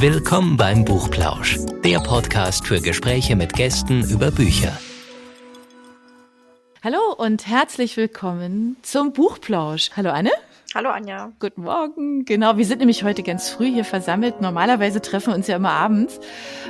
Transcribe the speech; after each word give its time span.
Willkommen 0.00 0.56
beim 0.56 0.86
Buchplausch, 0.86 1.58
der 1.84 1.98
Podcast 2.00 2.66
für 2.66 2.80
Gespräche 2.80 3.36
mit 3.36 3.52
Gästen 3.52 4.02
über 4.08 4.30
Bücher. 4.30 4.72
Hallo 6.82 7.12
und 7.18 7.46
herzlich 7.46 7.98
willkommen 7.98 8.78
zum 8.80 9.12
Buchplausch. 9.12 9.90
Hallo 9.94 10.08
Anne. 10.08 10.30
Hallo 10.72 10.90
Anja. 10.90 11.32
Guten 11.40 11.62
Morgen. 11.62 12.24
Genau, 12.24 12.56
wir 12.56 12.64
sind 12.64 12.78
nämlich 12.78 13.02
heute 13.02 13.24
ganz 13.24 13.50
früh 13.50 13.72
hier 13.72 13.84
versammelt. 13.84 14.40
Normalerweise 14.40 15.00
treffen 15.00 15.32
wir 15.32 15.34
uns 15.34 15.48
ja 15.48 15.56
immer 15.56 15.72
abends 15.72 16.20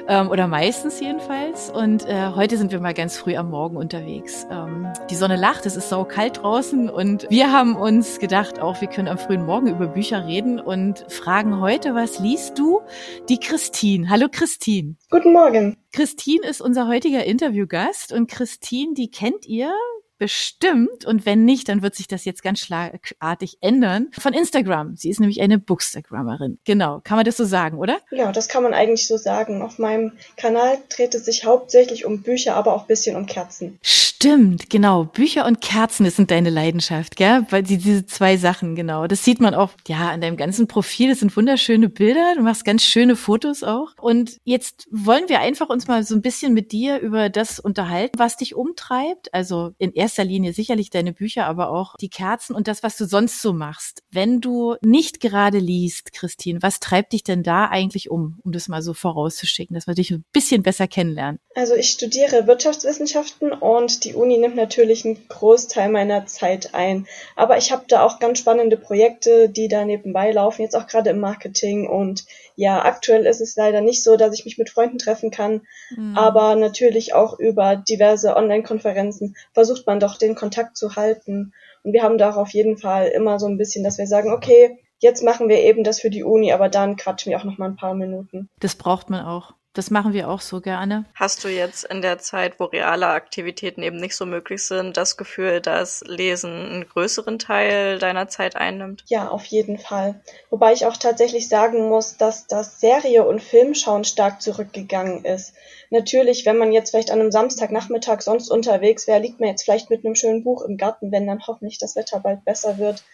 ähm, 0.09 0.31
oder 0.31 0.47
meistens 0.47 1.01
jedenfalls. 1.01 1.69
Und 1.69 2.07
äh, 2.07 2.31
heute 2.35 2.57
sind 2.57 2.73
wir 2.73 2.81
mal 2.81 2.95
ganz 2.95 3.19
früh 3.19 3.37
am 3.37 3.51
Morgen 3.51 3.77
unterwegs. 3.77 4.47
Ähm, 4.51 4.91
die 5.11 5.17
Sonne 5.17 5.37
lacht, 5.37 5.67
es 5.67 5.77
ist 5.77 5.91
sau 5.91 6.05
kalt 6.05 6.39
draußen 6.39 6.89
und 6.89 7.29
wir 7.29 7.53
haben 7.53 7.77
uns 7.77 8.19
gedacht, 8.19 8.59
auch 8.59 8.81
wir 8.81 8.89
können 8.89 9.09
am 9.09 9.19
frühen 9.19 9.45
Morgen 9.45 9.67
über 9.67 9.89
Bücher 9.89 10.27
reden 10.27 10.61
und 10.61 11.05
fragen 11.13 11.61
heute, 11.61 11.95
was 11.95 12.21
liest 12.21 12.59
du? 12.59 12.81
Die 13.29 13.39
Christine. 13.39 14.09
Hallo 14.09 14.29
Christine. 14.33 14.97
Guten 15.11 15.35
Morgen. 15.35 15.77
Christine 15.93 16.47
ist 16.47 16.63
unser 16.63 16.89
heutiger 16.89 17.25
Interviewgast 17.25 18.15
und 18.15 18.31
Christine, 18.31 18.95
die 18.95 19.11
kennt 19.11 19.45
ihr 19.45 19.75
bestimmt, 20.21 21.07
und 21.07 21.27
wenn 21.27 21.45
nicht, 21.45 21.69
dann 21.69 21.83
wird 21.83 21.97
sich 21.97 22.07
das 22.07 22.25
jetzt 22.25 22.43
ganz 22.43 22.61
schlagartig 22.61 23.57
ändern, 23.63 24.09
von 24.19 24.35
Instagram. 24.35 24.95
Sie 24.95 25.09
ist 25.09 25.19
nämlich 25.19 25.41
eine 25.41 25.59
Bookstagrammerin. 25.59 26.59
Genau, 26.65 27.01
kann 27.03 27.17
man 27.17 27.25
das 27.25 27.39
so 27.39 27.45
sagen, 27.45 27.79
oder? 27.79 27.99
Ja, 28.11 28.31
das 28.31 28.49
kann 28.49 28.63
man 28.63 28.75
eigentlich 28.75 29.07
so 29.07 29.17
sagen. 29.17 29.63
Auf 29.63 29.79
meinem 29.79 30.13
Kanal 30.37 30.79
dreht 30.95 31.15
es 31.15 31.25
sich 31.25 31.45
hauptsächlich 31.45 32.05
um 32.05 32.23
Bücher, 32.23 32.55
aber 32.55 32.75
auch 32.75 32.83
ein 32.83 32.87
bisschen 32.87 33.17
um 33.17 33.25
Kerzen. 33.27 33.81
Stimmt, 33.83 34.69
genau. 34.69 35.05
Bücher 35.05 35.47
und 35.47 35.63
Kerzen, 35.63 36.05
das 36.05 36.17
sind 36.17 36.31
deine 36.31 36.51
Leidenschaft, 36.51 37.17
gell? 37.17 37.47
Weil 37.49 37.63
die, 37.63 37.79
diese 37.79 38.05
zwei 38.05 38.37
Sachen, 38.37 38.75
genau. 38.75 39.07
Das 39.07 39.25
sieht 39.25 39.41
man 39.41 39.55
auch, 39.55 39.71
ja, 39.89 40.11
an 40.11 40.21
deinem 40.21 40.37
ganzen 40.37 40.69
Profil. 40.69 41.09
Das 41.09 41.21
sind 41.21 41.35
wunderschöne 41.35 41.89
Bilder. 41.89 42.35
Du 42.37 42.43
machst 42.43 42.67
ganz 42.67 42.85
schöne 42.85 43.17
Fotos 43.17 43.63
auch. 43.63 43.93
Und 43.99 44.37
jetzt 44.45 44.87
wollen 44.91 45.31
wir 45.31 45.41
einfach 45.41 45.71
uns 45.71 45.89
mal 45.89 46.03
so 46.03 46.15
ein 46.15 46.21
bisschen 46.21 46.53
mit 46.53 46.71
dir 46.73 46.99
über 46.99 47.31
das 47.31 47.59
unterhalten, 47.61 48.19
was 48.19 48.37
dich 48.37 48.55
umtreibt. 48.55 49.33
Also 49.33 49.73
in 49.79 49.95
erster 49.95 50.10
erster 50.11 50.25
Linie 50.25 50.53
sicherlich 50.53 50.91
deine 50.91 51.13
Bücher, 51.13 51.47
aber 51.47 51.71
auch 51.71 51.95
die 52.01 52.09
Kerzen 52.09 52.57
und 52.57 52.67
das, 52.67 52.83
was 52.83 52.97
du 52.97 53.05
sonst 53.05 53.41
so 53.41 53.53
machst. 53.53 54.03
Wenn 54.11 54.41
du 54.41 54.75
nicht 54.83 55.21
gerade 55.21 55.59
liest, 55.59 56.13
Christine, 56.13 56.61
was 56.63 56.81
treibt 56.81 57.13
dich 57.13 57.23
denn 57.23 57.45
da 57.45 57.67
eigentlich 57.67 58.11
um, 58.11 58.41
um 58.43 58.51
das 58.51 58.67
mal 58.67 58.83
so 58.83 58.93
vorauszuschicken, 58.93 59.75
dass 59.75 59.87
wir 59.87 59.95
dich 59.95 60.11
ein 60.11 60.25
bisschen 60.33 60.65
besser 60.65 60.89
kennenlernen? 60.89 61.39
Also 61.55 61.75
ich 61.75 61.91
studiere 61.91 62.49
Wirtschaftswissenschaften 62.49 63.53
und 63.53 64.05
die 64.05 64.15
Uni 64.15 64.39
nimmt 64.39 64.57
natürlich 64.57 65.05
einen 65.05 65.29
Großteil 65.29 65.89
meiner 65.91 66.27
Zeit 66.27 66.75
ein. 66.75 67.07
Aber 67.37 67.57
ich 67.57 67.71
habe 67.71 67.85
da 67.87 68.05
auch 68.05 68.19
ganz 68.19 68.41
spannende 68.41 68.77
Projekte, 68.77 69.49
die 69.49 69.69
da 69.69 69.85
nebenbei 69.85 70.33
laufen, 70.33 70.63
jetzt 70.63 70.75
auch 70.77 70.89
gerade 70.89 71.11
im 71.11 71.21
Marketing 71.21 71.87
und 71.87 72.25
ja, 72.61 72.85
aktuell 72.85 73.25
ist 73.25 73.41
es 73.41 73.57
leider 73.57 73.81
nicht 73.81 74.05
so, 74.05 74.19
dass 74.19 74.35
ich 74.35 74.45
mich 74.45 74.59
mit 74.59 74.69
Freunden 74.69 74.99
treffen 74.99 75.31
kann, 75.31 75.63
mhm. 75.97 76.15
aber 76.15 76.57
natürlich 76.57 77.15
auch 77.15 77.39
über 77.39 77.75
diverse 77.75 78.37
Online-Konferenzen 78.37 79.35
versucht 79.55 79.87
man 79.87 79.99
doch 79.99 80.19
den 80.19 80.35
Kontakt 80.35 80.77
zu 80.77 80.95
halten. 80.95 81.55
Und 81.83 81.95
wir 81.95 82.03
haben 82.03 82.19
da 82.19 82.31
auch 82.31 82.37
auf 82.37 82.51
jeden 82.51 82.77
Fall 82.77 83.07
immer 83.07 83.39
so 83.39 83.47
ein 83.47 83.57
bisschen, 83.57 83.83
dass 83.83 83.97
wir 83.97 84.07
sagen, 84.07 84.31
okay, 84.31 84.79
jetzt 84.99 85.25
machen 85.25 85.49
wir 85.49 85.61
eben 85.61 85.85
das 85.85 86.03
für 86.03 86.11
die 86.11 86.23
Uni, 86.23 86.53
aber 86.53 86.69
dann 86.69 86.97
quatschen 86.97 87.31
wir 87.31 87.39
auch 87.39 87.45
noch 87.45 87.57
mal 87.57 87.71
ein 87.71 87.77
paar 87.77 87.95
Minuten. 87.95 88.51
Das 88.61 88.75
braucht 88.75 89.09
man 89.09 89.25
auch. 89.25 89.55
Das 89.73 89.89
machen 89.91 90.13
wir 90.13 90.29
auch 90.29 90.41
so 90.41 90.61
gerne. 90.61 91.05
Hast 91.15 91.45
du 91.45 91.49
jetzt 91.49 91.85
in 91.85 92.03
der 92.03 92.19
Zeit, 92.19 92.59
wo 92.59 92.65
reale 92.65 93.07
Aktivitäten 93.07 93.83
eben 93.83 93.99
nicht 93.99 94.17
so 94.17 94.27
möglich 94.27 94.65
sind, 94.65 94.97
das 94.97 95.17
Gefühl, 95.17 95.61
dass 95.61 96.03
Lesen 96.07 96.51
einen 96.51 96.89
größeren 96.89 97.39
Teil 97.39 98.01
deiner 98.01 98.27
Zeit 98.27 98.57
einnimmt? 98.57 99.05
Ja, 99.07 99.29
auf 99.29 99.45
jeden 99.45 99.79
Fall. 99.79 100.21
Wobei 100.51 100.73
ich 100.73 100.87
auch 100.87 100.97
tatsächlich 100.97 101.49
sagen 101.49 101.89
muss, 101.89 102.17
dass 102.17 102.49
das 102.49 102.81
Serie- 102.81 103.25
und 103.25 103.41
Filmschauen 103.41 104.03
stark 104.03 104.43
zurückgegangen 104.43 105.25
ist. 105.25 105.55
Natürlich, 105.91 106.47
wenn 106.47 106.59
man 106.59 106.73
jetzt 106.73 106.91
vielleicht 106.91 107.13
an 107.13 107.21
einem 107.21 107.31
Samstagnachmittag 107.31 108.23
sonst 108.23 108.51
unterwegs 108.51 109.07
wäre, 109.07 109.21
liegt 109.21 109.39
man 109.39 109.51
jetzt 109.51 109.63
vielleicht 109.63 109.89
mit 109.89 110.05
einem 110.05 110.17
schönen 110.17 110.43
Buch 110.43 110.63
im 110.63 110.79
Garten, 110.79 111.13
wenn 111.13 111.29
dann 111.29 111.47
hoffentlich 111.47 111.79
das 111.79 111.95
Wetter 111.95 112.19
bald 112.19 112.45
besser 112.45 112.79
wird. 112.79 113.05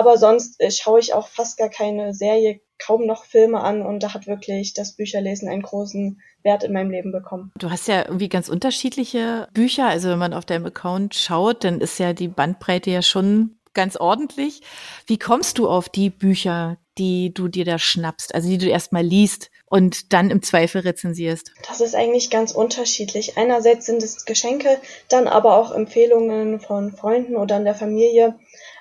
Aber 0.00 0.16
sonst 0.16 0.58
äh, 0.60 0.70
schaue 0.70 0.98
ich 0.98 1.12
auch 1.12 1.28
fast 1.28 1.58
gar 1.58 1.68
keine 1.68 2.14
Serie, 2.14 2.62
kaum 2.78 3.04
noch 3.04 3.26
Filme 3.26 3.60
an 3.60 3.82
und 3.82 4.02
da 4.02 4.14
hat 4.14 4.26
wirklich 4.26 4.72
das 4.72 4.96
Bücherlesen 4.96 5.46
einen 5.46 5.60
großen 5.60 6.22
Wert 6.42 6.64
in 6.64 6.72
meinem 6.72 6.90
Leben 6.90 7.12
bekommen. 7.12 7.52
Du 7.58 7.70
hast 7.70 7.86
ja 7.86 8.06
irgendwie 8.06 8.30
ganz 8.30 8.48
unterschiedliche 8.48 9.46
Bücher. 9.52 9.88
Also 9.88 10.08
wenn 10.08 10.18
man 10.18 10.32
auf 10.32 10.46
deinem 10.46 10.64
Account 10.64 11.14
schaut, 11.14 11.64
dann 11.64 11.82
ist 11.82 11.98
ja 11.98 12.14
die 12.14 12.28
Bandbreite 12.28 12.90
ja 12.90 13.02
schon 13.02 13.58
ganz 13.74 13.96
ordentlich. 13.96 14.62
Wie 15.06 15.18
kommst 15.18 15.58
du 15.58 15.68
auf 15.68 15.90
die 15.90 16.08
Bücher, 16.08 16.78
die 16.96 17.34
du 17.34 17.48
dir 17.48 17.66
da 17.66 17.78
schnappst, 17.78 18.34
also 18.34 18.48
die 18.48 18.56
du 18.56 18.70
erstmal 18.70 19.04
liest 19.04 19.50
und 19.66 20.14
dann 20.14 20.30
im 20.30 20.40
Zweifel 20.40 20.80
rezensierst? 20.80 21.52
Das 21.68 21.82
ist 21.82 21.94
eigentlich 21.94 22.30
ganz 22.30 22.52
unterschiedlich. 22.52 23.36
Einerseits 23.36 23.84
sind 23.84 24.02
es 24.02 24.24
Geschenke, 24.24 24.80
dann 25.10 25.28
aber 25.28 25.58
auch 25.58 25.72
Empfehlungen 25.72 26.58
von 26.58 26.96
Freunden 26.96 27.36
oder 27.36 27.58
in 27.58 27.66
der 27.66 27.74
Familie. 27.74 28.38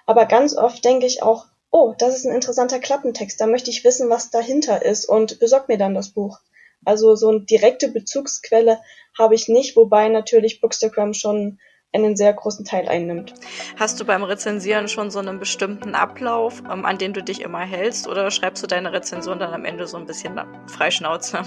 Aber 0.09 0.25
ganz 0.25 0.58
oft 0.58 0.84
denke 0.84 1.06
ich 1.06 1.22
auch, 1.22 1.46
oh, 1.70 1.94
das 2.00 2.16
ist 2.16 2.25
ein 2.25 2.34
interessanter 2.34 2.80
Klappentext, 2.80 3.40
da 3.40 3.46
möchte 3.46 3.70
ich 3.70 3.84
wissen, 3.84 4.09
was 4.09 4.31
dahinter 4.31 4.84
ist 4.84 5.06
und 5.06 5.40
besorg 5.40 5.70
mir 5.70 5.78
dann 5.78 5.94
das 5.94 6.09
Buch. 6.09 6.40
Also 6.84 7.16
so 7.16 7.30
eine 7.30 7.42
direkte 7.42 7.90
Bezugsquelle 7.90 8.80
habe 9.16 9.36
ich 9.36 9.50
nicht, 9.50 9.75
wobei 9.75 10.09
natürlich 10.09 10.62
Bookstagram 10.62 11.14
schon 11.14 11.59
einen 11.94 12.18
sehr 12.18 12.34
großen 12.34 12.66
Teil 12.66 12.90
einnimmt. 12.90 13.36
Hast 13.78 14.00
du 14.00 14.06
beim 14.06 14.24
Rezensieren 14.24 14.88
schon 14.88 15.12
so 15.12 15.20
einen 15.20 15.38
bestimmten 15.38 15.94
Ablauf, 15.94 16.64
ähm, 16.72 16.86
an 16.86 16.97
den 16.97 17.14
du 17.14 17.22
dich 17.22 17.41
immer 17.41 17.59
hältst, 17.59 18.08
oder 18.08 18.31
schreibst 18.31 18.64
du 18.64 18.68
deine 18.68 18.91
Rezension 18.91 19.38
dann 19.38 19.53
am 19.53 19.64
Ende 19.64 19.86
so 19.86 19.97
ein 19.97 20.08
bisschen 20.08 20.41
freischnauze? 20.66 21.44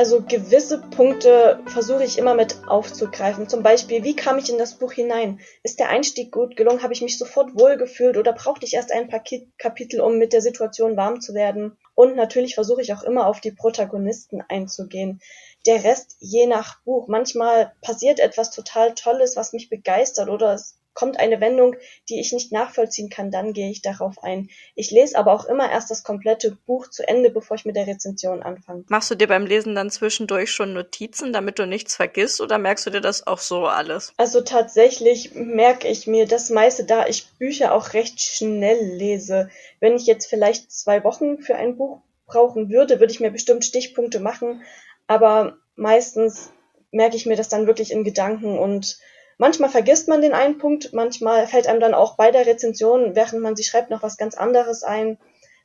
Also 0.00 0.22
gewisse 0.22 0.80
Punkte 0.80 1.60
versuche 1.66 2.04
ich 2.04 2.16
immer 2.16 2.34
mit 2.34 2.66
aufzugreifen. 2.66 3.50
Zum 3.50 3.62
Beispiel, 3.62 4.02
wie 4.02 4.16
kam 4.16 4.38
ich 4.38 4.48
in 4.48 4.56
das 4.56 4.76
Buch 4.76 4.94
hinein? 4.94 5.40
Ist 5.62 5.78
der 5.78 5.90
Einstieg 5.90 6.32
gut 6.32 6.56
gelungen? 6.56 6.82
Habe 6.82 6.94
ich 6.94 7.02
mich 7.02 7.18
sofort 7.18 7.50
wohlgefühlt 7.60 8.16
oder 8.16 8.32
brauchte 8.32 8.64
ich 8.64 8.72
erst 8.72 8.92
ein 8.92 9.08
paar 9.08 9.22
Kapitel, 9.58 10.00
um 10.00 10.16
mit 10.16 10.32
der 10.32 10.40
Situation 10.40 10.96
warm 10.96 11.20
zu 11.20 11.34
werden? 11.34 11.76
Und 11.94 12.16
natürlich 12.16 12.54
versuche 12.54 12.80
ich 12.80 12.94
auch 12.94 13.02
immer 13.02 13.26
auf 13.26 13.42
die 13.42 13.50
Protagonisten 13.50 14.40
einzugehen. 14.40 15.20
Der 15.66 15.84
Rest 15.84 16.16
je 16.18 16.46
nach 16.46 16.82
Buch. 16.84 17.06
Manchmal 17.06 17.74
passiert 17.82 18.20
etwas 18.20 18.50
total 18.52 18.94
Tolles, 18.94 19.36
was 19.36 19.52
mich 19.52 19.68
begeistert 19.68 20.30
oder 20.30 20.54
es 20.54 20.79
kommt 20.94 21.18
eine 21.18 21.40
Wendung, 21.40 21.76
die 22.08 22.20
ich 22.20 22.32
nicht 22.32 22.52
nachvollziehen 22.52 23.10
kann, 23.10 23.30
dann 23.30 23.52
gehe 23.52 23.70
ich 23.70 23.82
darauf 23.82 24.22
ein. 24.22 24.50
Ich 24.74 24.90
lese 24.90 25.16
aber 25.16 25.32
auch 25.32 25.44
immer 25.44 25.70
erst 25.70 25.90
das 25.90 26.02
komplette 26.02 26.56
Buch 26.66 26.88
zu 26.88 27.06
Ende, 27.06 27.30
bevor 27.30 27.56
ich 27.56 27.64
mit 27.64 27.76
der 27.76 27.86
Rezension 27.86 28.42
anfange. 28.42 28.84
Machst 28.88 29.10
du 29.10 29.14
dir 29.14 29.28
beim 29.28 29.46
Lesen 29.46 29.74
dann 29.74 29.90
zwischendurch 29.90 30.50
schon 30.50 30.72
Notizen, 30.72 31.32
damit 31.32 31.58
du 31.58 31.66
nichts 31.66 31.96
vergisst, 31.96 32.40
oder 32.40 32.58
merkst 32.58 32.86
du 32.86 32.90
dir 32.90 33.00
das 33.00 33.26
auch 33.26 33.38
so 33.38 33.66
alles? 33.66 34.12
Also 34.16 34.40
tatsächlich 34.40 35.34
merke 35.34 35.88
ich 35.88 36.06
mir 36.06 36.26
das 36.26 36.50
meiste, 36.50 36.84
da 36.84 37.06
ich 37.06 37.30
Bücher 37.38 37.74
auch 37.74 37.92
recht 37.92 38.20
schnell 38.20 38.96
lese. 38.96 39.48
Wenn 39.78 39.96
ich 39.96 40.06
jetzt 40.06 40.26
vielleicht 40.26 40.70
zwei 40.72 41.04
Wochen 41.04 41.38
für 41.38 41.56
ein 41.56 41.76
Buch 41.76 42.00
brauchen 42.26 42.70
würde, 42.70 43.00
würde 43.00 43.12
ich 43.12 43.20
mir 43.20 43.30
bestimmt 43.30 43.64
Stichpunkte 43.64 44.20
machen, 44.20 44.62
aber 45.06 45.56
meistens 45.76 46.52
merke 46.92 47.16
ich 47.16 47.26
mir 47.26 47.36
das 47.36 47.48
dann 47.48 47.66
wirklich 47.66 47.92
in 47.92 48.04
Gedanken 48.04 48.58
und 48.58 48.98
Manchmal 49.40 49.70
vergisst 49.70 50.06
man 50.06 50.20
den 50.20 50.34
einen 50.34 50.58
Punkt, 50.58 50.92
manchmal 50.92 51.46
fällt 51.46 51.66
einem 51.66 51.80
dann 51.80 51.94
auch 51.94 52.14
bei 52.16 52.30
der 52.30 52.44
Rezension, 52.44 53.14
während 53.14 53.40
man 53.40 53.56
sie 53.56 53.64
schreibt, 53.64 53.88
noch 53.88 54.02
was 54.02 54.18
ganz 54.18 54.34
anderes 54.34 54.82
ein. 54.82 55.16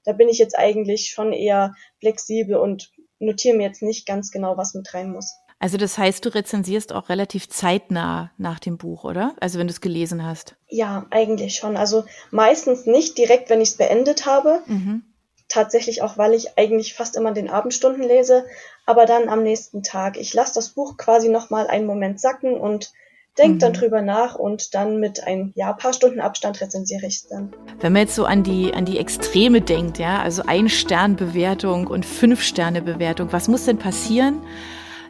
Da 0.06 0.14
bin 0.14 0.30
ich 0.30 0.38
jetzt 0.38 0.58
eigentlich 0.58 1.10
schon 1.10 1.34
eher 1.34 1.76
flexibel 2.00 2.56
und 2.56 2.94
notiere 3.20 3.58
mir 3.58 3.68
jetzt 3.68 3.82
nicht 3.82 4.08
ganz 4.08 4.32
genau, 4.32 4.56
was 4.56 4.76
mit 4.76 4.94
rein 4.94 5.12
muss. 5.12 5.36
Also 5.60 5.76
das 5.76 5.98
heißt, 5.98 6.24
du 6.24 6.34
rezensierst 6.34 6.94
auch 6.94 7.10
relativ 7.10 7.50
zeitnah 7.50 8.32
nach 8.38 8.60
dem 8.60 8.78
Buch, 8.78 9.04
oder? 9.04 9.36
Also 9.42 9.60
wenn 9.60 9.68
du 9.68 9.74
es 9.74 9.82
gelesen 9.82 10.26
hast. 10.26 10.56
Ja, 10.70 11.06
eigentlich 11.10 11.56
schon. 11.56 11.76
Also 11.76 12.06
meistens 12.32 12.86
nicht 12.86 13.18
direkt, 13.18 13.50
wenn 13.50 13.60
ich 13.60 13.72
es 13.72 13.78
beendet 13.78 14.26
habe. 14.26 14.62
Mhm. 14.68 15.04
Tatsächlich 15.50 16.02
auch, 16.02 16.18
weil 16.18 16.34
ich 16.34 16.58
eigentlich 16.58 16.94
fast 16.94 17.18
immer 17.18 17.30
in 17.30 17.36
den 17.36 17.50
Abendstunden 17.50 18.04
lese, 18.04 18.46
aber 18.86 19.06
dann 19.06 19.28
am 19.28 19.44
nächsten 19.44 19.84
Tag. 19.84 20.16
Ich 20.16 20.34
lasse 20.34 20.54
das 20.54 20.70
Buch 20.70 20.96
quasi 20.96 21.28
nochmal 21.28 21.68
einen 21.68 21.86
Moment 21.86 22.22
sacken 22.22 22.58
und 22.58 22.94
denke 23.38 23.56
mhm. 23.56 23.60
dann 23.60 23.74
drüber 23.74 24.02
nach 24.02 24.36
und 24.36 24.74
dann 24.74 25.00
mit 25.00 25.24
ein 25.24 25.52
ja, 25.56 25.74
paar 25.74 25.94
Stunden 25.94 26.20
Abstand 26.20 26.62
rezensiere 26.62 27.06
ich 27.06 27.18
es 27.18 27.28
dann. 27.28 27.54
Wenn 27.80 27.94
man 27.94 28.04
jetzt 28.04 28.16
so 28.16 28.26
an 28.26 28.44
die, 28.44 28.74
an 28.74 28.86
die 28.86 28.98
Extreme 28.98 29.62
denkt, 29.62 30.00
ja, 30.00 30.22
also 30.22 30.44
ein 30.46 30.70
Stern 30.70 31.16
Bewertung 31.16 31.88
und 31.88 32.06
fünf 32.06 32.42
Sterne 32.42 32.82
Bewertung, 32.82 33.32
was 33.32 33.48
muss 33.48 33.66
denn 33.66 33.78
passieren, 33.78 34.42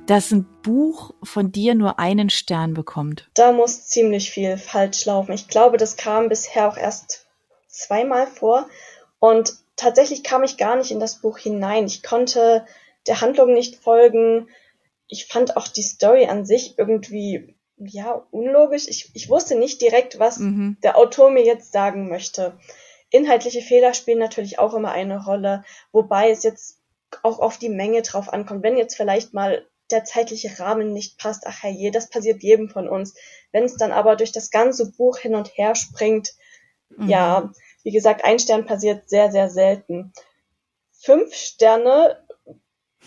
dass 0.07 0.31
ein 0.31 0.45
Buch 0.63 1.13
von 1.23 1.51
dir 1.51 1.75
nur 1.75 1.99
einen 1.99 2.29
Stern 2.29 2.73
bekommt? 2.73 3.29
Da 3.33 3.51
muss 3.51 3.87
ziemlich 3.87 4.31
viel 4.31 4.57
falsch 4.57 5.05
laufen. 5.05 5.33
Ich 5.33 5.47
glaube, 5.47 5.77
das 5.77 5.97
kam 5.97 6.29
bisher 6.29 6.67
auch 6.67 6.77
erst 6.77 7.25
zweimal 7.67 8.27
vor 8.27 8.67
und 9.19 9.53
tatsächlich 9.75 10.23
kam 10.23 10.43
ich 10.43 10.57
gar 10.57 10.75
nicht 10.75 10.91
in 10.91 10.99
das 10.99 11.21
Buch 11.21 11.37
hinein. 11.37 11.85
Ich 11.85 12.03
konnte 12.03 12.65
der 13.07 13.21
Handlung 13.21 13.53
nicht 13.53 13.75
folgen. 13.75 14.47
Ich 15.07 15.27
fand 15.27 15.57
auch 15.57 15.67
die 15.67 15.83
Story 15.83 16.25
an 16.25 16.45
sich 16.45 16.77
irgendwie 16.77 17.54
ja, 17.77 18.25
unlogisch. 18.31 18.87
Ich, 18.87 19.11
ich 19.13 19.29
wusste 19.29 19.55
nicht 19.55 19.81
direkt, 19.81 20.19
was 20.19 20.37
mhm. 20.39 20.77
der 20.83 20.97
Autor 20.97 21.29
mir 21.29 21.43
jetzt 21.43 21.71
sagen 21.71 22.09
möchte. 22.09 22.57
Inhaltliche 23.09 23.61
Fehler 23.61 23.93
spielen 23.93 24.19
natürlich 24.19 24.59
auch 24.59 24.73
immer 24.73 24.91
eine 24.91 25.23
Rolle, 25.25 25.63
wobei 25.91 26.29
es 26.29 26.43
jetzt 26.43 26.79
auch 27.23 27.39
auf 27.39 27.57
die 27.57 27.69
Menge 27.69 28.01
drauf 28.01 28.31
ankommt. 28.31 28.63
Wenn 28.63 28.77
jetzt 28.77 28.95
vielleicht 28.95 29.33
mal 29.33 29.65
der 29.91 30.03
zeitliche 30.03 30.59
Rahmen 30.59 30.93
nicht 30.93 31.17
passt, 31.19 31.45
ach 31.45 31.63
je, 31.63 31.91
das 31.91 32.09
passiert 32.09 32.43
jedem 32.43 32.69
von 32.69 32.89
uns. 32.89 33.13
Wenn 33.51 33.65
es 33.65 33.77
dann 33.77 33.91
aber 33.91 34.15
durch 34.15 34.31
das 34.31 34.49
ganze 34.49 34.91
Buch 34.91 35.17
hin 35.17 35.35
und 35.35 35.57
her 35.57 35.75
springt, 35.75 36.33
mhm. 36.89 37.09
ja, 37.09 37.51
wie 37.83 37.91
gesagt, 37.91 38.25
ein 38.25 38.39
Stern 38.39 38.65
passiert 38.65 39.09
sehr, 39.09 39.31
sehr 39.31 39.49
selten. 39.49 40.11
Fünf 40.91 41.35
Sterne 41.35 42.25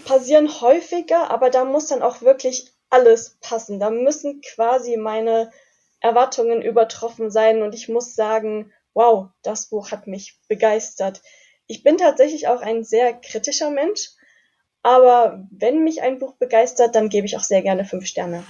passieren 0.04 0.60
häufiger, 0.60 1.30
aber 1.30 1.50
da 1.50 1.64
muss 1.64 1.88
dann 1.88 2.02
auch 2.02 2.22
wirklich 2.22 2.72
alles 2.90 3.38
passen. 3.40 3.80
Da 3.80 3.90
müssen 3.90 4.40
quasi 4.40 4.96
meine 4.96 5.50
Erwartungen 6.00 6.62
übertroffen 6.62 7.30
sein 7.30 7.62
und 7.62 7.74
ich 7.74 7.88
muss 7.88 8.14
sagen, 8.14 8.72
wow, 8.94 9.28
das 9.42 9.66
Buch 9.66 9.90
hat 9.90 10.06
mich 10.06 10.38
begeistert. 10.48 11.22
Ich 11.66 11.82
bin 11.82 11.98
tatsächlich 11.98 12.48
auch 12.48 12.62
ein 12.62 12.84
sehr 12.84 13.12
kritischer 13.12 13.70
Mensch, 13.70 14.10
aber 14.82 15.46
wenn 15.50 15.84
mich 15.84 16.02
ein 16.02 16.18
Buch 16.18 16.34
begeistert, 16.36 16.94
dann 16.94 17.08
gebe 17.08 17.26
ich 17.26 17.36
auch 17.36 17.42
sehr 17.42 17.62
gerne 17.62 17.84
fünf 17.84 18.06
Sterne. 18.06 18.44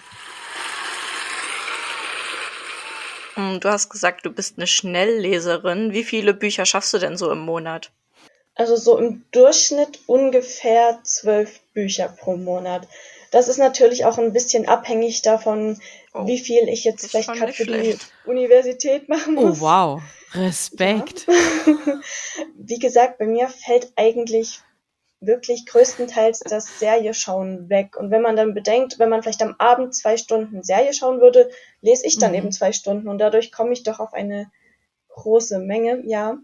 Hm, 3.35 3.61
du 3.61 3.69
hast 3.69 3.89
gesagt, 3.89 4.27
du 4.27 4.31
bist 4.31 4.57
eine 4.57 4.67
Schnellleserin. 4.67 5.93
Wie 5.93 6.05
viele 6.05 6.35
Bücher 6.35 6.67
schaffst 6.67 6.93
du 6.93 6.99
denn 6.99 7.17
so 7.17 7.31
im 7.31 7.41
Monat? 7.41 7.93
Also 8.55 8.75
so 8.75 8.99
im 8.99 9.25
Durchschnitt 9.31 10.01
ungefähr 10.07 10.99
zwölf 11.05 11.61
Bücher 11.73 12.09
pro 12.09 12.37
Monat. 12.37 12.89
Das 13.31 13.49
ist 13.49 13.59
natürlich 13.59 14.05
auch 14.05 14.19
ein 14.19 14.33
bisschen 14.33 14.69
abhängig 14.69 15.23
davon, 15.23 15.81
oh, 16.15 16.27
wie 16.27 16.39
viel 16.39 16.69
ich 16.69 16.85
jetzt 16.85 17.07
vielleicht 17.07 17.33
gerade 17.33 17.53
für 17.53 17.65
schlecht. 17.65 18.07
die 18.27 18.31
Universität 18.31 19.09
machen 19.09 19.37
oh, 19.37 19.47
muss. 19.47 19.59
Oh 19.59 19.65
wow, 19.65 20.03
Respekt. 20.33 21.27
Ja. 21.27 21.35
wie 22.57 22.79
gesagt, 22.79 23.19
bei 23.19 23.27
mir 23.27 23.49
fällt 23.49 23.93
eigentlich 23.97 24.61
wirklich 25.21 25.67
größtenteils 25.67 26.41
das 26.41 26.79
Serieschauen 26.79 27.69
weg. 27.69 27.97
Und 27.97 28.11
wenn 28.11 28.23
man 28.23 28.37
dann 28.37 28.55
bedenkt, 28.55 28.99
wenn 28.99 29.09
man 29.09 29.23
vielleicht 29.23 29.43
am 29.43 29.57
Abend 29.59 29.95
zwei 29.95 30.17
Stunden 30.17 30.63
Serie 30.63 30.95
schauen 30.95 31.21
würde, 31.21 31.51
lese 31.81 32.07
ich 32.07 32.19
dann 32.19 32.31
mhm. 32.31 32.39
eben 32.39 32.53
zwei 32.53 32.73
Stunden 32.73 33.09
und 33.09 33.19
dadurch 33.19 33.51
komme 33.51 33.73
ich 33.73 33.83
doch 33.83 33.99
auf 33.99 34.15
eine 34.15 34.51
große 35.09 35.59
Menge, 35.59 36.03
ja. 36.07 36.39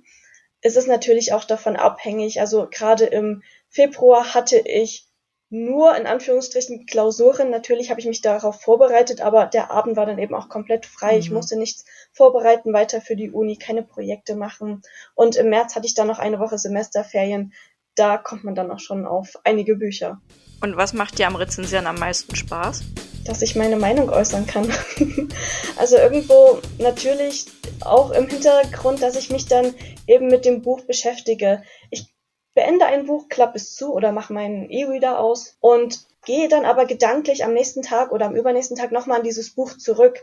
Es 0.61 0.77
ist 0.77 0.89
natürlich 0.89 1.33
auch 1.33 1.45
davon 1.45 1.77
abhängig. 1.77 2.41
Also 2.41 2.67
gerade 2.71 3.05
im 3.05 3.43
Februar 3.69 4.35
hatte 4.35 4.59
ich 4.59 5.07
nur 5.55 5.97
in 5.97 6.07
Anführungsstrichen 6.07 6.87
Klausuren. 6.87 7.51
Natürlich 7.51 7.91
habe 7.91 8.01
ich 8.01 8.07
mich 8.07 8.23
darauf 8.23 8.61
vorbereitet, 8.61 9.21
aber 9.21 9.47
der 9.47 9.71
Abend 9.71 9.97
war 9.97 10.07
dann 10.07 10.19
eben 10.19 10.35
auch 10.35 10.49
komplett 10.49 10.87
frei. 10.87 11.15
Mhm. 11.15 11.21
Ich 11.21 11.31
musste 11.31 11.57
nichts 11.57 11.85
vorbereiten 12.13 12.73
weiter 12.73 13.01
für 13.01 13.17
die 13.17 13.31
Uni, 13.31 13.57
keine 13.57 13.83
Projekte 13.83 14.35
machen. 14.35 14.83
Und 15.15 15.37
im 15.37 15.51
März 15.51 15.75
hatte 15.77 15.87
ich 15.87 15.95
dann 15.95 16.09
noch 16.09 16.19
eine 16.19 16.41
Woche 16.41 16.59
Semesterferien 16.59 17.53
da 17.95 18.19
kommt 18.19 18.45
man 18.45 18.55
dann 18.55 18.71
auch 18.71 18.81
schon 18.81 19.07
auf 19.07 19.39
einige 19.45 19.77
Bücher. 19.77 20.21
Und 20.61 20.77
was 20.77 20.93
macht 20.93 21.19
dir 21.19 21.27
am 21.27 21.37
Rezensieren 21.37 21.87
am 21.87 21.97
meisten 21.97 22.35
Spaß? 22.35 22.83
Dass 23.25 23.43
ich 23.43 23.57
meine 23.57 23.77
Meinung 23.77 24.11
äußern 24.11 24.47
kann. 24.47 24.69
also 25.77 25.97
irgendwo 25.97 26.61
natürlich 26.79 27.47
auch 27.81 28.11
im 28.11 28.29
Hintergrund, 28.29 29.03
dass 29.03 29.17
ich 29.17 29.31
mich 29.31 29.47
dann 29.47 29.75
eben 30.07 30.29
mit 30.29 30.45
dem 30.45 30.63
Buch 30.63 30.83
beschäftige. 30.83 31.63
Ich 31.91 32.14
beende 32.55 32.87
ein 32.87 33.07
Buch, 33.07 33.29
klappe 33.29 33.57
es 33.57 33.75
zu 33.75 33.93
oder 33.93 34.13
mache 34.13 34.33
meinen 34.33 34.71
E-Reader 34.71 35.19
aus 35.19 35.57
und 35.61 36.07
gehe 36.25 36.49
dann 36.49 36.65
aber 36.65 36.87
gedanklich 36.87 37.45
am 37.45 37.53
nächsten 37.53 37.83
Tag 37.83 38.13
oder 38.13 38.27
am 38.27 38.37
übernächsten 38.37 38.77
Tag 38.77 38.93
nochmal 38.93 39.19
an 39.19 39.25
dieses 39.25 39.55
Buch 39.55 39.77
zurück 39.77 40.23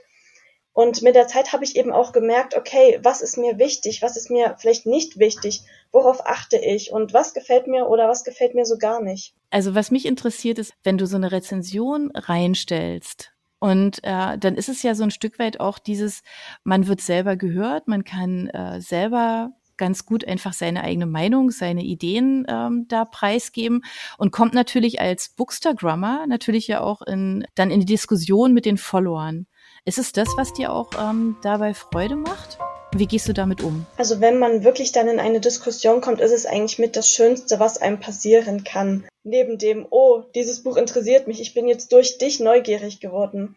und 0.74 1.02
mit 1.02 1.16
der 1.16 1.28
Zeit 1.28 1.52
habe 1.52 1.66
ich 1.66 1.76
eben 1.76 1.92
auch 1.92 2.14
gemerkt, 2.14 2.56
okay, 2.56 3.00
was 3.04 3.22
ist 3.22 3.38
mir 3.38 3.60
wichtig, 3.60 4.02
was 4.02 4.16
ist 4.16 4.30
mir 4.30 4.56
vielleicht 4.58 4.86
nicht 4.86 5.20
wichtig, 5.20 5.62
worauf 5.92 6.26
achte 6.26 6.58
ich 6.58 6.94
und 6.94 7.14
was 7.14 7.34
gefällt 7.34 7.68
mir 7.68 7.88
oder 7.88 8.08
was 8.08 8.24
gefällt 8.24 8.56
mir 8.56 8.66
so 8.66 8.78
gar 8.78 9.02
nicht. 9.02 9.34
Also 9.50 9.76
was 9.76 9.92
mich 9.92 10.06
interessiert 10.06 10.60
ist, 10.60 10.74
wenn 10.84 10.98
du 10.98 11.06
so 11.08 11.18
eine 11.18 11.32
Rezension 11.32 12.12
reinstellst, 12.16 13.34
und 13.64 14.00
äh, 14.04 14.40
dann 14.40 14.56
ist 14.56 14.70
es 14.70 14.82
ja 14.82 14.96
so 14.96 15.04
ein 15.04 15.12
Stück 15.12 15.38
weit 15.38 15.60
auch 15.60 15.78
dieses, 15.78 16.24
man 16.64 16.88
wird 16.88 17.00
selber 17.00 17.36
gehört, 17.36 17.88
man 17.88 18.04
kann 18.04 18.48
äh, 18.48 18.82
selber 18.82 19.52
ganz 19.82 20.06
gut 20.06 20.28
einfach 20.28 20.54
seine 20.54 20.84
eigene 20.84 21.08
Meinung, 21.08 21.50
seine 21.50 21.82
Ideen 21.82 22.46
ähm, 22.48 22.86
da 22.88 23.04
preisgeben 23.04 23.84
und 24.20 24.32
kommt 24.32 24.54
natürlich 24.54 25.02
als 25.02 25.30
Bookstagrammer 25.30 26.28
natürlich 26.28 26.68
ja 26.68 26.82
auch 26.82 27.02
in, 27.02 27.48
dann 27.56 27.72
in 27.72 27.80
die 27.80 27.88
Diskussion 27.88 28.54
mit 28.54 28.66
den 28.66 28.78
Followern. 28.78 29.48
Ist 29.84 29.98
es 29.98 30.12
das, 30.12 30.28
was 30.38 30.54
dir 30.54 30.72
auch 30.72 30.92
ähm, 31.00 31.36
dabei 31.42 31.74
Freude 31.74 32.16
macht? 32.16 32.60
Wie 32.94 33.08
gehst 33.08 33.28
du 33.28 33.34
damit 33.34 33.64
um? 33.64 33.88
Also 33.98 34.22
wenn 34.22 34.38
man 34.38 34.64
wirklich 34.64 34.92
dann 34.92 35.08
in 35.08 35.20
eine 35.20 35.40
Diskussion 35.40 36.00
kommt, 36.00 36.22
ist 36.22 36.32
es 36.32 36.46
eigentlich 36.46 36.78
mit 36.78 36.96
das 36.96 37.10
Schönste, 37.10 37.60
was 37.60 37.82
einem 37.82 38.00
passieren 38.00 38.64
kann. 38.64 39.08
Neben 39.24 39.58
dem, 39.58 39.88
oh, 39.90 40.22
dieses 40.36 40.62
Buch 40.62 40.78
interessiert 40.78 41.28
mich, 41.28 41.42
ich 41.42 41.56
bin 41.56 41.68
jetzt 41.68 41.92
durch 41.92 42.20
dich 42.20 42.40
neugierig 42.40 43.00
geworden. 43.00 43.56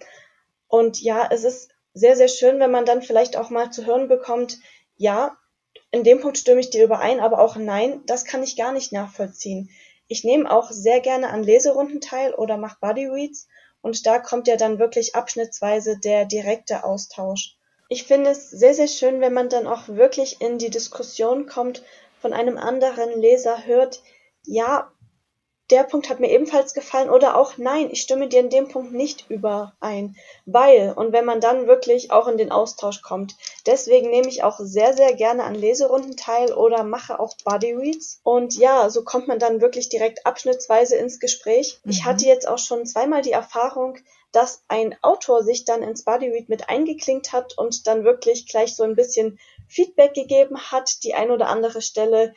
Und 0.68 1.02
ja, 1.02 1.28
es 1.30 1.44
ist 1.44 1.70
sehr, 1.92 2.16
sehr 2.16 2.28
schön, 2.28 2.60
wenn 2.60 2.70
man 2.70 2.86
dann 2.86 3.02
vielleicht 3.02 3.36
auch 3.36 3.50
mal 3.50 3.70
zu 3.70 3.84
hören 3.84 4.08
bekommt, 4.08 4.56
ja, 4.96 5.36
in 5.94 6.02
dem 6.02 6.20
Punkt 6.20 6.38
stimme 6.38 6.58
ich 6.58 6.70
dir 6.70 6.82
überein, 6.82 7.20
aber 7.20 7.38
auch 7.38 7.54
nein, 7.54 8.02
das 8.06 8.24
kann 8.24 8.42
ich 8.42 8.56
gar 8.56 8.72
nicht 8.72 8.90
nachvollziehen. 8.90 9.70
Ich 10.08 10.24
nehme 10.24 10.50
auch 10.50 10.72
sehr 10.72 10.98
gerne 10.98 11.30
an 11.30 11.44
Leserunden 11.44 12.00
teil 12.00 12.34
oder 12.34 12.56
mache 12.56 12.78
Bodyreads 12.80 13.46
und 13.80 14.04
da 14.04 14.18
kommt 14.18 14.48
ja 14.48 14.56
dann 14.56 14.80
wirklich 14.80 15.14
abschnittsweise 15.14 15.96
der 15.96 16.24
direkte 16.24 16.82
Austausch. 16.82 17.56
Ich 17.88 18.02
finde 18.02 18.30
es 18.30 18.50
sehr, 18.50 18.74
sehr 18.74 18.88
schön, 18.88 19.20
wenn 19.20 19.32
man 19.32 19.48
dann 19.48 19.68
auch 19.68 19.86
wirklich 19.86 20.40
in 20.40 20.58
die 20.58 20.70
Diskussion 20.70 21.46
kommt, 21.46 21.84
von 22.20 22.32
einem 22.32 22.58
anderen 22.58 23.20
Leser 23.20 23.64
hört, 23.64 24.02
ja, 24.42 24.90
der 25.70 25.84
Punkt 25.84 26.10
hat 26.10 26.20
mir 26.20 26.30
ebenfalls 26.30 26.74
gefallen 26.74 27.08
oder 27.08 27.36
auch 27.36 27.56
nein, 27.56 27.88
ich 27.90 28.02
stimme 28.02 28.28
dir 28.28 28.40
in 28.40 28.50
dem 28.50 28.68
Punkt 28.68 28.92
nicht 28.92 29.30
überein, 29.30 30.16
weil 30.44 30.92
und 30.94 31.12
wenn 31.12 31.24
man 31.24 31.40
dann 31.40 31.66
wirklich 31.66 32.10
auch 32.10 32.28
in 32.28 32.36
den 32.36 32.52
Austausch 32.52 33.00
kommt. 33.00 33.34
Deswegen 33.64 34.10
nehme 34.10 34.28
ich 34.28 34.42
auch 34.42 34.58
sehr, 34.58 34.94
sehr 34.94 35.14
gerne 35.14 35.44
an 35.44 35.54
Leserunden 35.54 36.16
teil 36.16 36.52
oder 36.52 36.84
mache 36.84 37.18
auch 37.18 37.34
Bodyreads 37.44 38.20
und 38.22 38.54
ja, 38.56 38.90
so 38.90 39.04
kommt 39.04 39.26
man 39.26 39.38
dann 39.38 39.62
wirklich 39.62 39.88
direkt 39.88 40.26
abschnittsweise 40.26 40.96
ins 40.96 41.18
Gespräch. 41.18 41.80
Mhm. 41.84 41.90
Ich 41.90 42.04
hatte 42.04 42.26
jetzt 42.26 42.46
auch 42.46 42.58
schon 42.58 42.84
zweimal 42.84 43.22
die 43.22 43.32
Erfahrung, 43.32 43.98
dass 44.32 44.64
ein 44.68 44.96
Autor 45.00 45.44
sich 45.44 45.64
dann 45.64 45.82
ins 45.82 46.02
Bodyread 46.02 46.48
mit 46.48 46.68
eingeklinkt 46.68 47.32
hat 47.32 47.56
und 47.56 47.86
dann 47.86 48.04
wirklich 48.04 48.46
gleich 48.46 48.74
so 48.74 48.82
ein 48.82 48.96
bisschen 48.96 49.38
Feedback 49.68 50.12
gegeben 50.12 50.58
hat, 50.58 51.04
die 51.04 51.14
ein 51.14 51.30
oder 51.30 51.48
andere 51.48 51.80
Stelle 51.80 52.34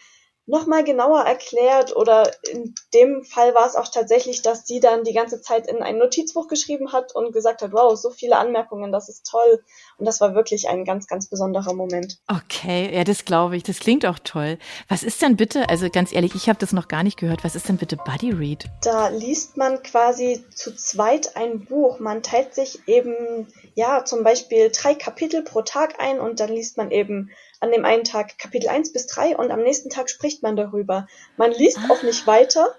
nochmal 0.47 0.85
genauer 0.85 1.21
erklärt 1.23 1.95
oder 1.95 2.31
in 2.49 2.73
dem 2.93 3.23
Fall 3.23 3.53
war 3.53 3.67
es 3.67 3.75
auch 3.75 3.89
tatsächlich, 3.89 4.41
dass 4.41 4.65
sie 4.65 4.79
dann 4.79 5.03
die 5.03 5.13
ganze 5.13 5.41
Zeit 5.41 5.67
in 5.67 5.83
ein 5.83 5.97
Notizbuch 5.97 6.47
geschrieben 6.47 6.93
hat 6.93 7.13
und 7.13 7.33
gesagt 7.33 7.61
hat, 7.61 7.73
wow, 7.73 7.97
so 7.97 8.09
viele 8.09 8.37
Anmerkungen, 8.37 8.93
das 8.93 9.09
ist 9.09 9.29
toll. 9.29 9.61
Und 9.97 10.05
das 10.05 10.21
war 10.21 10.35
wirklich 10.35 10.69
ein 10.69 10.85
ganz, 10.85 11.07
ganz 11.07 11.27
besonderer 11.27 11.73
Moment. 11.73 12.19
Okay, 12.27 12.95
ja, 12.95 13.03
das 13.03 13.25
glaube 13.25 13.57
ich. 13.57 13.63
Das 13.63 13.79
klingt 13.79 14.05
auch 14.05 14.19
toll. 14.19 14.57
Was 14.87 15.03
ist 15.03 15.21
denn 15.21 15.35
bitte, 15.35 15.67
also 15.67 15.89
ganz 15.89 16.13
ehrlich, 16.13 16.33
ich 16.33 16.47
habe 16.47 16.59
das 16.59 16.71
noch 16.71 16.87
gar 16.87 17.03
nicht 17.03 17.17
gehört, 17.17 17.43
was 17.43 17.55
ist 17.55 17.67
denn 17.67 17.77
bitte 17.77 17.97
Buddy 17.97 18.31
Read? 18.31 18.65
Da 18.81 19.09
liest 19.09 19.57
man 19.57 19.83
quasi 19.83 20.45
zu 20.55 20.73
zweit 20.73 21.35
ein 21.35 21.65
Buch. 21.65 21.99
Man 21.99 22.23
teilt 22.23 22.55
sich 22.55 22.87
eben, 22.87 23.47
ja, 23.75 24.05
zum 24.05 24.23
Beispiel 24.23 24.71
drei 24.73 24.95
Kapitel 24.95 25.43
pro 25.43 25.61
Tag 25.61 25.99
ein 25.99 26.21
und 26.21 26.39
dann 26.39 26.49
liest 26.49 26.77
man 26.77 26.89
eben 26.91 27.31
an 27.59 27.71
dem 27.71 27.85
einen 27.85 28.03
Tag 28.03 28.37
Kapitel 28.37 28.69
1 28.69 28.93
bis 28.93 29.07
3 29.07 29.37
und 29.37 29.51
am 29.51 29.61
nächsten 29.61 29.89
Tag 29.89 30.09
spricht 30.09 30.43
man 30.43 30.55
darüber. 30.55 31.07
Man 31.37 31.51
liest 31.51 31.79
ah, 31.79 31.91
auch 31.91 32.03
nicht 32.03 32.27
weiter. 32.27 32.75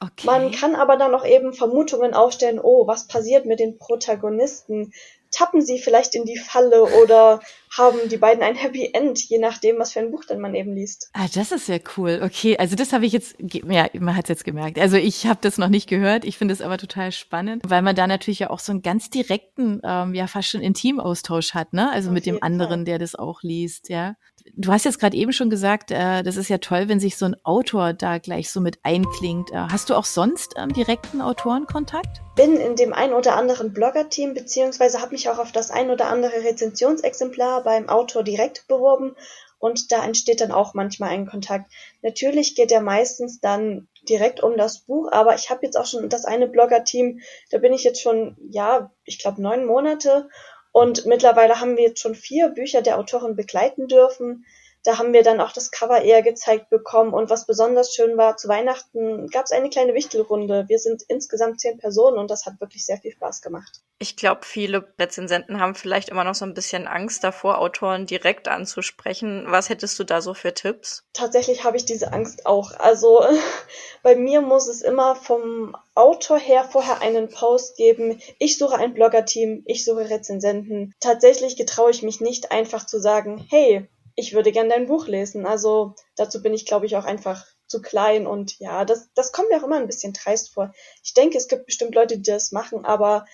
Okay. 0.00 0.26
Man 0.26 0.50
kann 0.50 0.74
aber 0.74 0.96
dann 0.96 1.12
noch 1.12 1.24
eben 1.24 1.52
Vermutungen 1.52 2.14
aufstellen, 2.14 2.58
oh, 2.60 2.86
was 2.86 3.06
passiert 3.06 3.46
mit 3.46 3.60
den 3.60 3.78
Protagonisten? 3.78 4.92
Tappen 5.32 5.62
sie 5.62 5.78
vielleicht 5.78 6.14
in 6.14 6.24
die 6.24 6.38
Falle 6.38 6.82
oder 7.02 7.40
haben 7.76 7.98
die 8.10 8.18
beiden 8.18 8.42
ein 8.42 8.54
Happy 8.54 8.90
End, 8.92 9.18
je 9.28 9.38
nachdem, 9.38 9.78
was 9.78 9.92
für 9.92 10.00
ein 10.00 10.10
Buch 10.10 10.24
dann 10.26 10.40
man 10.40 10.54
eben 10.54 10.74
liest. 10.74 11.08
Ah, 11.14 11.26
das 11.34 11.52
ist 11.52 11.68
ja 11.68 11.78
cool. 11.96 12.20
Okay, 12.22 12.58
also 12.58 12.76
das 12.76 12.92
habe 12.92 13.06
ich 13.06 13.12
jetzt, 13.12 13.36
ja, 13.40 13.88
man 13.98 14.14
hat 14.14 14.26
es 14.26 14.28
jetzt 14.28 14.44
gemerkt. 14.44 14.78
Also 14.78 14.96
ich 14.96 15.26
habe 15.26 15.38
das 15.40 15.56
noch 15.56 15.68
nicht 15.68 15.88
gehört. 15.88 16.24
Ich 16.24 16.36
finde 16.36 16.52
es 16.52 16.60
aber 16.60 16.76
total 16.76 17.12
spannend, 17.12 17.62
weil 17.66 17.80
man 17.82 17.96
da 17.96 18.06
natürlich 18.06 18.40
ja 18.40 18.50
auch 18.50 18.58
so 18.58 18.72
einen 18.72 18.82
ganz 18.82 19.08
direkten, 19.08 19.80
ähm, 19.84 20.14
ja 20.14 20.26
fast 20.26 20.48
schon 20.48 20.60
Intimaustausch 20.60 21.54
hat, 21.54 21.72
ne? 21.72 21.90
Also 21.90 22.10
Auf 22.10 22.14
mit 22.14 22.26
dem 22.26 22.42
anderen, 22.42 22.80
Fall. 22.80 22.84
der 22.84 22.98
das 22.98 23.14
auch 23.14 23.42
liest, 23.42 23.88
ja. 23.88 24.16
Du 24.54 24.72
hast 24.72 24.84
jetzt 24.84 24.98
gerade 24.98 25.16
eben 25.16 25.32
schon 25.32 25.50
gesagt, 25.50 25.92
äh, 25.92 26.22
das 26.22 26.36
ist 26.36 26.48
ja 26.48 26.58
toll, 26.58 26.88
wenn 26.88 27.00
sich 27.00 27.16
so 27.16 27.24
ein 27.26 27.36
Autor 27.44 27.92
da 27.94 28.18
gleich 28.18 28.50
so 28.50 28.60
mit 28.60 28.80
einklingt. 28.82 29.50
Äh, 29.50 29.56
hast 29.56 29.88
du 29.88 29.94
auch 29.94 30.04
sonst 30.04 30.54
ähm, 30.58 30.72
direkten 30.72 31.20
Autorenkontakt? 31.22 32.20
Bin 32.34 32.56
in 32.56 32.76
dem 32.76 32.94
ein 32.94 33.12
oder 33.12 33.36
anderen 33.36 33.74
Blogger-Team 33.74 34.32
beziehungsweise 34.32 35.02
habe 35.02 35.12
mich 35.12 35.28
auch 35.28 35.38
auf 35.38 35.52
das 35.52 35.70
ein 35.70 35.90
oder 35.90 36.06
andere 36.06 36.44
Rezensionsexemplar 36.44 37.62
beim 37.62 37.90
Autor 37.90 38.22
direkt 38.22 38.66
beworben 38.68 39.14
und 39.58 39.92
da 39.92 40.02
entsteht 40.04 40.40
dann 40.40 40.50
auch 40.50 40.72
manchmal 40.72 41.10
ein 41.10 41.26
Kontakt. 41.26 41.70
Natürlich 42.00 42.54
geht 42.54 42.72
er 42.72 42.80
meistens 42.80 43.40
dann 43.40 43.86
direkt 44.08 44.42
um 44.42 44.56
das 44.56 44.78
Buch, 44.78 45.12
aber 45.12 45.34
ich 45.34 45.50
habe 45.50 45.64
jetzt 45.64 45.76
auch 45.76 45.86
schon 45.86 46.08
das 46.08 46.24
eine 46.24 46.48
Blogger-Team, 46.48 47.20
da 47.50 47.58
bin 47.58 47.72
ich 47.72 47.84
jetzt 47.84 48.00
schon, 48.00 48.36
ja, 48.50 48.90
ich 49.04 49.18
glaube 49.18 49.42
neun 49.42 49.66
Monate 49.66 50.28
und 50.72 51.04
mittlerweile 51.04 51.60
haben 51.60 51.76
wir 51.76 51.84
jetzt 51.84 52.00
schon 52.00 52.14
vier 52.14 52.48
Bücher 52.48 52.80
der 52.80 52.98
Autorin 52.98 53.36
begleiten 53.36 53.88
dürfen. 53.88 54.46
Da 54.84 54.98
haben 54.98 55.12
wir 55.12 55.22
dann 55.22 55.40
auch 55.40 55.52
das 55.52 55.70
Cover 55.70 56.02
eher 56.02 56.22
gezeigt 56.22 56.70
bekommen. 56.70 57.12
Und 57.12 57.30
was 57.30 57.46
besonders 57.46 57.94
schön 57.94 58.16
war, 58.16 58.36
zu 58.36 58.48
Weihnachten 58.48 59.28
gab 59.28 59.44
es 59.44 59.52
eine 59.52 59.70
kleine 59.70 59.94
Wichtelrunde. 59.94 60.64
Wir 60.68 60.78
sind 60.78 61.02
insgesamt 61.08 61.60
zehn 61.60 61.78
Personen 61.78 62.18
und 62.18 62.30
das 62.30 62.46
hat 62.46 62.60
wirklich 62.60 62.84
sehr 62.84 62.98
viel 62.98 63.12
Spaß 63.12 63.42
gemacht. 63.42 63.80
Ich 63.98 64.16
glaube, 64.16 64.40
viele 64.44 64.92
Rezensenten 64.98 65.60
haben 65.60 65.76
vielleicht 65.76 66.08
immer 66.08 66.24
noch 66.24 66.34
so 66.34 66.44
ein 66.44 66.54
bisschen 66.54 66.88
Angst 66.88 67.22
davor, 67.22 67.58
Autoren 67.58 68.06
direkt 68.06 68.48
anzusprechen. 68.48 69.44
Was 69.48 69.68
hättest 69.68 69.96
du 69.98 70.04
da 70.04 70.20
so 70.20 70.34
für 70.34 70.52
Tipps? 70.52 71.04
Tatsächlich 71.12 71.62
habe 71.62 71.76
ich 71.76 71.84
diese 71.84 72.12
Angst 72.12 72.46
auch. 72.46 72.72
Also 72.78 73.24
bei 74.02 74.16
mir 74.16 74.40
muss 74.40 74.66
es 74.66 74.82
immer 74.82 75.14
vom 75.14 75.76
Autor 75.94 76.38
her 76.38 76.64
vorher 76.64 77.00
einen 77.00 77.28
Post 77.28 77.76
geben. 77.76 78.20
Ich 78.40 78.58
suche 78.58 78.76
ein 78.76 78.94
Blogger-Team, 78.94 79.62
ich 79.66 79.84
suche 79.84 80.10
Rezensenten. 80.10 80.94
Tatsächlich 80.98 81.56
getraue 81.56 81.92
ich 81.92 82.02
mich 82.02 82.20
nicht 82.20 82.50
einfach 82.50 82.84
zu 82.84 82.98
sagen, 82.98 83.46
hey, 83.50 83.88
ich 84.22 84.34
würde 84.34 84.52
gern 84.52 84.68
dein 84.68 84.86
Buch 84.86 85.08
lesen. 85.08 85.46
Also 85.46 85.94
dazu 86.16 86.42
bin 86.42 86.54
ich, 86.54 86.64
glaube 86.64 86.86
ich, 86.86 86.96
auch 86.96 87.04
einfach 87.04 87.44
zu 87.66 87.82
klein 87.82 88.26
und 88.26 88.58
ja, 88.60 88.84
das, 88.84 89.08
das 89.14 89.32
kommt 89.32 89.48
mir 89.48 89.58
auch 89.58 89.66
immer 89.66 89.78
ein 89.78 89.88
bisschen 89.88 90.12
dreist 90.12 90.54
vor. 90.54 90.72
Ich 91.02 91.12
denke, 91.12 91.36
es 91.36 91.48
gibt 91.48 91.66
bestimmt 91.66 91.94
Leute, 91.94 92.16
die 92.18 92.30
das 92.30 92.52
machen, 92.52 92.84
aber 92.84 93.26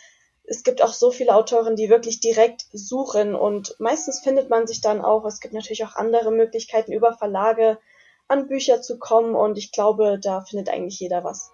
es 0.44 0.62
gibt 0.62 0.80
auch 0.80 0.94
so 0.94 1.10
viele 1.10 1.34
Autoren, 1.34 1.76
die 1.76 1.90
wirklich 1.90 2.20
direkt 2.20 2.64
suchen 2.72 3.34
und 3.34 3.76
meistens 3.78 4.20
findet 4.20 4.48
man 4.48 4.66
sich 4.66 4.80
dann 4.80 5.04
auch. 5.04 5.26
Es 5.26 5.40
gibt 5.40 5.52
natürlich 5.52 5.84
auch 5.84 5.94
andere 5.94 6.30
Möglichkeiten, 6.30 6.92
über 6.92 7.12
Verlage 7.12 7.78
an 8.26 8.48
Bücher 8.48 8.80
zu 8.80 8.98
kommen 8.98 9.34
und 9.34 9.58
ich 9.58 9.72
glaube, 9.72 10.18
da 10.22 10.40
findet 10.40 10.70
eigentlich 10.70 10.98
jeder 11.00 11.22
was. 11.22 11.50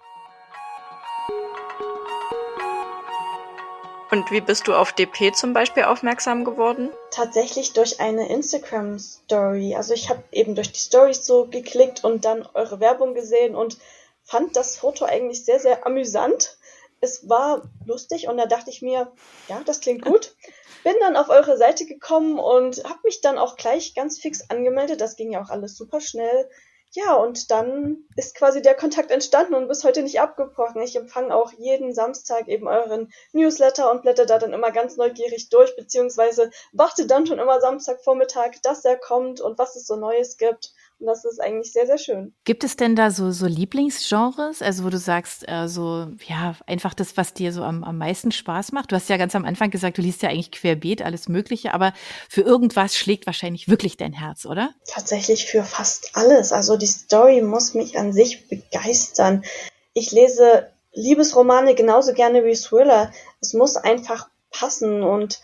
Und 4.13 4.31
wie 4.31 4.41
bist 4.41 4.69
du 4.69 4.75
auf 4.75 4.93
DP 4.93 5.35
zum 5.35 5.55
Beispiel 5.55 5.85
aufmerksam 5.85 6.45
geworden? 6.45 6.91
Tatsächlich 7.15 7.75
durch 7.75 8.01
eine 8.01 8.29
Instagram-Story. 8.29 9.77
Also 9.77 9.95
ich 9.95 10.11
habe 10.11 10.25
eben 10.33 10.57
durch 10.57 10.73
die 10.73 10.81
Stories 10.81 11.25
so 11.25 11.47
geklickt 11.47 12.03
und 12.03 12.25
dann 12.25 12.45
eure 12.55 12.81
Werbung 12.81 13.15
gesehen 13.15 13.55
und 13.55 13.79
fand 14.25 14.57
das 14.57 14.77
Foto 14.77 15.05
eigentlich 15.05 15.45
sehr, 15.45 15.61
sehr 15.61 15.87
amüsant. 15.87 16.59
Es 17.01 17.29
war 17.29 17.71
lustig 17.87 18.27
und 18.27 18.37
da 18.37 18.47
dachte 18.47 18.71
ich 18.71 18.83
mir, 18.83 19.13
ja, 19.47 19.63
das 19.65 19.79
klingt 19.79 20.05
gut. 20.05 20.35
Bin 20.83 20.95
dann 20.99 21.15
auf 21.15 21.29
eure 21.29 21.57
Seite 21.57 21.87
gekommen 21.87 22.41
und 22.41 22.83
habe 22.83 22.99
mich 23.05 23.21
dann 23.21 23.39
auch 23.39 23.55
gleich 23.55 23.95
ganz 23.95 24.19
fix 24.19 24.51
angemeldet. 24.51 25.01
Das 25.01 25.15
ging 25.15 25.31
ja 25.31 25.41
auch 25.41 25.51
alles 25.51 25.77
super 25.77 26.01
schnell. 26.01 26.51
Ja, 26.97 27.15
und 27.15 27.51
dann 27.51 28.05
ist 28.15 28.37
quasi 28.37 28.63
der 28.63 28.77
Kontakt 28.77 29.11
entstanden 29.11 29.55
und 29.55 29.67
bis 29.67 29.83
heute 29.83 30.05
nicht 30.05 30.21
abgebrochen. 30.21 30.81
Ich 30.81 30.95
empfange 30.95 31.35
auch 31.35 31.51
jeden 31.53 31.93
Samstag 31.93 32.47
eben 32.47 32.69
euren 32.69 33.13
Newsletter 33.33 33.91
und 33.91 34.03
blätter 34.03 34.27
da 34.27 34.39
dann 34.39 34.53
immer 34.53 34.71
ganz 34.71 34.97
neugierig 34.97 35.49
durch, 35.49 35.75
beziehungsweise 35.75 36.51
warte 36.73 37.07
dann 37.09 37.27
schon 37.27 37.41
immer 37.41 37.61
Samstagvormittag, 37.61 38.61
dass 38.63 38.85
er 38.85 38.97
kommt 38.97 39.41
und 39.41 39.59
was 39.59 39.75
es 39.75 39.89
so 39.89 39.97
Neues 39.97 40.37
gibt. 40.37 40.73
Und 40.99 41.07
das 41.07 41.25
ist 41.25 41.41
eigentlich 41.41 41.73
sehr, 41.73 41.87
sehr 41.87 41.99
schön. 41.99 42.35
Gibt 42.45 42.65
es 42.65 42.77
denn 42.77 42.97
da 42.97 43.11
so, 43.11 43.31
so 43.31 43.47
Lieblingsgenres? 43.47 44.63
Also, 44.63 44.85
wo 44.85 44.91
du 44.91 44.99
sagst, 44.99 45.45
äh, 45.49 45.69
so, 45.69 46.07
ja, 46.27 46.57
einfach 46.67 46.95
das, 46.95 47.17
was 47.17 47.35
dir 47.35 47.53
so 47.53 47.63
am, 47.63 47.85
am 47.85 47.99
meisten 47.99 48.33
Spaß 48.33 48.73
macht? 48.73 48.93
Du 48.93 48.97
hast 48.97 49.09
ja 49.09 49.17
ganz 49.17 49.35
am 49.35 49.45
Anfang 49.45 49.71
gesagt, 49.71 49.99
du 49.99 50.03
liest 50.03 50.23
ja 50.23 50.31
eigentlich 50.31 50.53
querbeet 50.53 51.03
alles 51.03 51.29
Mögliche, 51.29 51.75
aber 51.75 51.93
für 52.29 52.43
irgendwas 52.43 52.97
schlägt 52.97 53.27
wahrscheinlich 53.27 53.69
wirklich 53.69 53.97
dein 53.97 54.13
Herz, 54.13 54.47
oder? 54.47 54.71
Tatsächlich 54.87 55.47
für 55.47 55.65
fast 55.65 56.11
alles. 56.15 56.53
Also, 56.53 56.77
die 56.77 56.87
Story 56.87 57.43
muss 57.43 57.75
mich 57.75 57.99
an 57.99 58.13
sich 58.13 58.49
begeistern. 58.49 59.45
Ich 59.93 60.13
lese 60.13 60.71
Liebesromane 60.93 61.75
genauso 61.75 62.13
gerne 62.13 62.45
wie 62.45 62.57
Thriller. 62.57 63.13
Es 63.41 63.53
muss 63.53 63.77
einfach 63.77 64.29
passen 64.51 65.03
und 65.03 65.41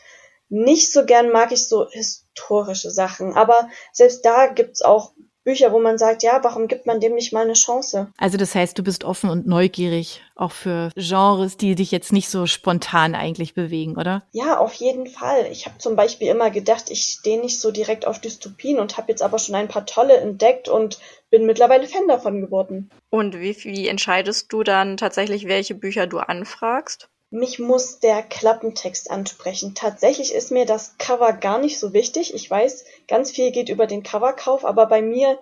nicht 0.49 0.93
so 0.93 1.05
gern 1.05 1.31
mag 1.31 1.53
ich 1.53 1.69
so 1.69 1.89
historische 1.89 2.91
Sachen, 2.91 3.35
aber 3.35 3.69
selbst 3.93 4.25
da 4.25 4.49
gibt's 4.49 4.83
auch 4.83 5.13
Bücher, 5.45 5.73
wo 5.73 5.79
man 5.81 5.97
sagt, 5.97 6.23
ja, 6.23 6.41
warum 6.43 6.69
gibt 6.69 6.87
man 6.87 7.01
dem 7.01 7.15
nicht 7.15 7.33
mal 7.33 7.45
eine 7.45 7.55
Chance? 7.55 8.13
Also 8.19 8.37
das 8.37 8.55
heißt, 8.55 8.79
du 8.79 8.83
bist 8.83 9.05
offen 9.05 9.31
und 9.31 9.47
neugierig, 9.47 10.23
auch 10.35 10.53
für 10.53 10.91
Genres, 10.97 11.57
die 11.57 11.75
dich 11.75 11.91
jetzt 11.91 12.13
nicht 12.13 12.29
so 12.29 12.47
spontan 12.47 13.15
eigentlich 13.15 13.55
bewegen, 13.55 13.97
oder? 13.97 14.23
Ja, 14.33 14.59
auf 14.59 14.75
jeden 14.75 15.07
Fall. 15.07 15.47
Ich 15.51 15.67
habe 15.67 15.79
zum 15.79 15.97
Beispiel 15.97 16.29
immer 16.29 16.51
gedacht, 16.51 16.91
ich 16.91 17.03
stehe 17.05 17.41
nicht 17.41 17.61
so 17.61 17.71
direkt 17.71 18.07
auf 18.07 18.21
Dystopien 18.21 18.79
und 18.79 18.99
habe 18.99 19.11
jetzt 19.11 19.23
aber 19.23 19.39
schon 19.39 19.55
ein 19.55 19.69
paar 19.69 19.87
tolle 19.87 20.17
entdeckt 20.19 20.69
und 20.69 20.99
bin 21.31 21.47
mittlerweile 21.47 21.87
Fan 21.87 22.07
davon 22.07 22.41
geworden. 22.41 22.91
Und 23.09 23.39
wie, 23.39 23.57
wie 23.65 23.89
entscheidest 23.89 24.53
du 24.53 24.63
dann 24.63 24.97
tatsächlich, 24.97 25.49
welche 25.49 25.75
Bücher 25.75 26.07
du 26.07 26.19
anfragst? 26.19 27.09
Mich 27.31 27.61
muss 27.61 28.01
der 28.01 28.23
Klappentext 28.23 29.11
ansprechen. 29.11 29.75
Tatsächlich 29.77 30.35
ist 30.35 30.51
mir 30.51 30.67
das 30.67 30.99
Cover 30.99 31.33
gar 31.33 31.61
nicht 31.61 31.79
so 31.79 31.93
wichtig. 31.93 32.35
Ich 32.35 32.51
weiß, 32.51 32.85
ganz 33.07 33.31
viel 33.31 33.53
geht 33.53 33.69
über 33.69 33.87
den 33.87 34.03
Coverkauf, 34.03 34.65
aber 34.65 34.87
bei 34.87 35.01
mir 35.01 35.39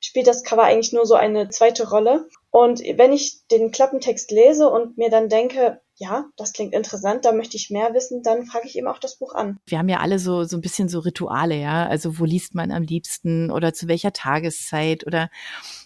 spielt 0.00 0.26
das 0.26 0.44
Cover 0.44 0.64
eigentlich 0.64 0.92
nur 0.92 1.06
so 1.06 1.14
eine 1.14 1.48
zweite 1.48 1.88
Rolle. 1.88 2.28
Und 2.50 2.80
wenn 2.80 3.12
ich 3.12 3.46
den 3.50 3.70
Klappentext 3.70 4.30
lese 4.30 4.68
und 4.68 4.98
mir 4.98 5.08
dann 5.08 5.28
denke, 5.28 5.80
ja, 5.96 6.24
das 6.36 6.52
klingt 6.52 6.74
interessant, 6.74 7.24
da 7.24 7.32
möchte 7.32 7.56
ich 7.56 7.70
mehr 7.70 7.92
wissen, 7.94 8.22
dann 8.22 8.46
frage 8.46 8.66
ich 8.66 8.76
eben 8.76 8.88
auch 8.88 8.98
das 8.98 9.16
Buch 9.16 9.34
an. 9.34 9.58
Wir 9.66 9.78
haben 9.78 9.88
ja 9.88 10.00
alle 10.00 10.18
so, 10.18 10.44
so 10.44 10.56
ein 10.56 10.62
bisschen 10.62 10.88
so 10.88 11.00
Rituale, 11.00 11.54
ja. 11.56 11.86
Also 11.86 12.18
wo 12.18 12.24
liest 12.24 12.54
man 12.54 12.70
am 12.70 12.82
liebsten 12.82 13.50
oder 13.50 13.74
zu 13.74 13.86
welcher 13.86 14.12
Tageszeit 14.12 15.06
oder 15.06 15.30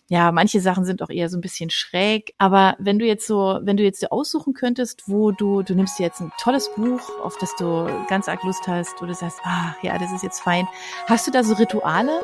ja, 0.08 0.32
manche 0.32 0.60
Sachen 0.60 0.84
sind 0.84 1.02
auch 1.02 1.08
eher 1.08 1.30
so 1.30 1.38
ein 1.38 1.40
bisschen 1.40 1.70
schräg. 1.70 2.34
Aber 2.36 2.76
wenn 2.78 2.98
du 2.98 3.06
jetzt 3.06 3.26
so, 3.26 3.58
wenn 3.62 3.76
du 3.76 3.82
jetzt 3.82 4.00
so 4.00 4.08
aussuchen 4.08 4.52
könntest, 4.52 5.04
wo 5.06 5.30
du, 5.30 5.62
du 5.62 5.74
nimmst 5.74 5.98
dir 5.98 6.04
jetzt 6.04 6.20
ein 6.20 6.32
tolles 6.38 6.70
Buch, 6.74 7.00
auf 7.22 7.38
das 7.38 7.54
du 7.56 7.88
ganz 8.08 8.28
arg 8.28 8.42
Lust 8.44 8.66
hast, 8.66 9.00
oder 9.00 9.14
sagst, 9.14 9.40
ah, 9.44 9.74
ja, 9.82 9.96
das 9.98 10.12
ist 10.12 10.22
jetzt 10.22 10.40
fein. 10.40 10.68
Hast 11.06 11.26
du 11.26 11.30
da 11.30 11.42
so 11.42 11.54
Rituale? 11.54 12.22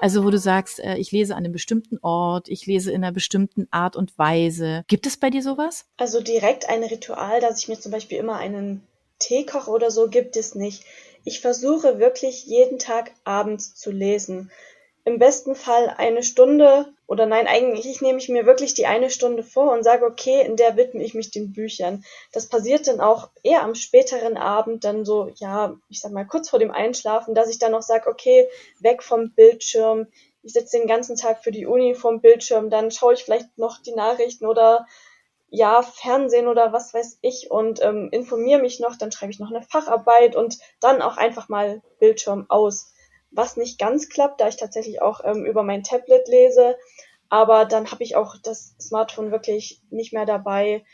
Also 0.00 0.24
wo 0.24 0.30
du 0.30 0.38
sagst, 0.38 0.80
äh, 0.80 0.96
ich 0.96 1.12
lese 1.12 1.34
an 1.34 1.44
einem 1.44 1.52
bestimmten 1.52 1.98
Ort, 2.02 2.48
ich 2.48 2.66
lese 2.66 2.92
in 2.92 3.04
einer 3.04 3.12
bestimmten 3.12 3.68
Art 3.70 3.96
und 3.96 4.16
Weise. 4.16 4.84
Gibt 4.86 5.06
es 5.06 5.16
bei 5.16 5.28
dir 5.28 5.42
sowas? 5.42 5.86
Also 5.96 6.22
direkt 6.22 6.68
ein 6.68 6.82
Ritual, 6.82 7.40
dass 7.40 7.58
ich 7.60 7.68
mir 7.68 7.78
zum 7.78 7.92
Beispiel 7.92 8.18
immer 8.18 8.36
einen 8.36 8.82
Tee 9.18 9.44
koche 9.44 9.70
oder 9.70 9.90
so, 9.90 10.08
gibt 10.08 10.36
es 10.36 10.54
nicht. 10.54 10.84
Ich 11.24 11.40
versuche 11.40 11.98
wirklich 11.98 12.46
jeden 12.46 12.78
Tag 12.78 13.10
abends 13.24 13.74
zu 13.74 13.90
lesen 13.90 14.50
im 15.08 15.18
besten 15.18 15.54
Fall 15.54 15.94
eine 15.96 16.22
Stunde 16.22 16.92
oder 17.08 17.24
nein, 17.24 17.46
eigentlich 17.46 18.02
nehme 18.02 18.18
ich 18.18 18.28
mir 18.28 18.44
wirklich 18.44 18.74
die 18.74 18.86
eine 18.86 19.08
Stunde 19.08 19.42
vor 19.42 19.72
und 19.72 19.82
sage, 19.82 20.04
okay, 20.04 20.44
in 20.44 20.56
der 20.56 20.76
widme 20.76 21.02
ich 21.02 21.14
mich 21.14 21.30
den 21.30 21.54
Büchern. 21.54 22.04
Das 22.32 22.50
passiert 22.50 22.86
dann 22.86 23.00
auch 23.00 23.30
eher 23.42 23.62
am 23.62 23.74
späteren 23.74 24.36
Abend, 24.36 24.84
dann 24.84 25.06
so, 25.06 25.32
ja, 25.36 25.74
ich 25.88 26.02
sag 26.02 26.12
mal, 26.12 26.26
kurz 26.26 26.50
vor 26.50 26.58
dem 26.58 26.70
Einschlafen, 26.70 27.34
dass 27.34 27.48
ich 27.48 27.58
dann 27.58 27.72
noch 27.72 27.80
sage, 27.80 28.10
okay, 28.10 28.46
weg 28.80 29.02
vom 29.02 29.32
Bildschirm. 29.32 30.06
Ich 30.42 30.52
sitze 30.52 30.78
den 30.78 30.86
ganzen 30.86 31.16
Tag 31.16 31.42
für 31.42 31.50
die 31.50 31.64
Uni 31.64 31.94
vom 31.94 32.20
Bildschirm, 32.20 32.68
dann 32.68 32.90
schaue 32.90 33.14
ich 33.14 33.24
vielleicht 33.24 33.56
noch 33.56 33.78
die 33.80 33.94
Nachrichten 33.94 34.44
oder 34.44 34.86
ja, 35.48 35.80
Fernsehen 35.80 36.46
oder 36.46 36.74
was 36.74 36.92
weiß 36.92 37.20
ich 37.22 37.50
und 37.50 37.82
ähm, 37.82 38.10
informiere 38.12 38.60
mich 38.60 38.80
noch, 38.80 38.96
dann 38.96 39.12
schreibe 39.12 39.32
ich 39.32 39.40
noch 39.40 39.48
eine 39.48 39.62
Facharbeit 39.62 40.36
und 40.36 40.58
dann 40.78 41.00
auch 41.00 41.16
einfach 41.16 41.48
mal 41.48 41.80
Bildschirm 42.00 42.44
aus 42.50 42.92
was 43.30 43.56
nicht 43.56 43.78
ganz 43.78 44.08
klappt, 44.08 44.40
da 44.40 44.48
ich 44.48 44.56
tatsächlich 44.56 45.02
auch 45.02 45.20
ähm, 45.24 45.44
über 45.44 45.62
mein 45.62 45.82
Tablet 45.82 46.28
lese. 46.28 46.76
Aber 47.28 47.64
dann 47.64 47.90
habe 47.90 48.04
ich 48.04 48.16
auch 48.16 48.36
das 48.42 48.74
Smartphone 48.80 49.30
wirklich 49.30 49.82
nicht 49.90 50.12
mehr 50.12 50.26
dabei, 50.26 50.84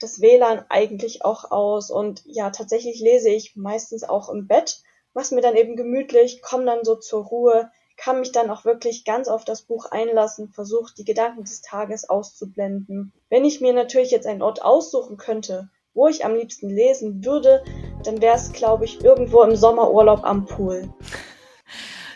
das 0.00 0.20
WLAN 0.20 0.64
eigentlich 0.68 1.24
auch 1.24 1.50
aus. 1.50 1.90
Und 1.90 2.22
ja, 2.26 2.50
tatsächlich 2.50 3.00
lese 3.00 3.30
ich 3.30 3.56
meistens 3.56 4.04
auch 4.04 4.28
im 4.28 4.46
Bett, 4.46 4.82
mach's 5.14 5.30
mir 5.30 5.40
dann 5.40 5.56
eben 5.56 5.76
gemütlich, 5.76 6.42
komme 6.42 6.64
dann 6.64 6.84
so 6.84 6.96
zur 6.96 7.24
Ruhe, 7.24 7.70
kann 7.96 8.18
mich 8.18 8.32
dann 8.32 8.50
auch 8.50 8.64
wirklich 8.64 9.04
ganz 9.04 9.28
auf 9.28 9.44
das 9.44 9.62
Buch 9.62 9.86
einlassen, 9.86 10.48
versuche 10.48 10.92
die 10.98 11.04
Gedanken 11.04 11.44
des 11.44 11.62
Tages 11.62 12.08
auszublenden. 12.08 13.12
Wenn 13.30 13.44
ich 13.44 13.60
mir 13.60 13.72
natürlich 13.72 14.10
jetzt 14.10 14.26
einen 14.26 14.42
Ort 14.42 14.62
aussuchen 14.62 15.16
könnte, 15.16 15.70
wo 15.94 16.08
ich 16.08 16.24
am 16.24 16.34
liebsten 16.34 16.68
lesen 16.68 17.24
würde, 17.24 17.62
dann 18.02 18.20
wäre 18.20 18.34
es, 18.34 18.52
glaube 18.52 18.84
ich, 18.84 19.04
irgendwo 19.04 19.42
im 19.42 19.54
Sommerurlaub 19.54 20.24
am 20.24 20.44
Pool. 20.44 20.92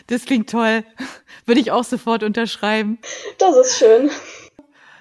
Das 0.09 0.25
klingt 0.25 0.49
toll. 0.49 0.83
Würde 1.45 1.61
ich 1.61 1.71
auch 1.71 1.83
sofort 1.83 2.23
unterschreiben. 2.23 2.99
Das 3.37 3.55
ist 3.55 3.77
schön. 3.77 4.09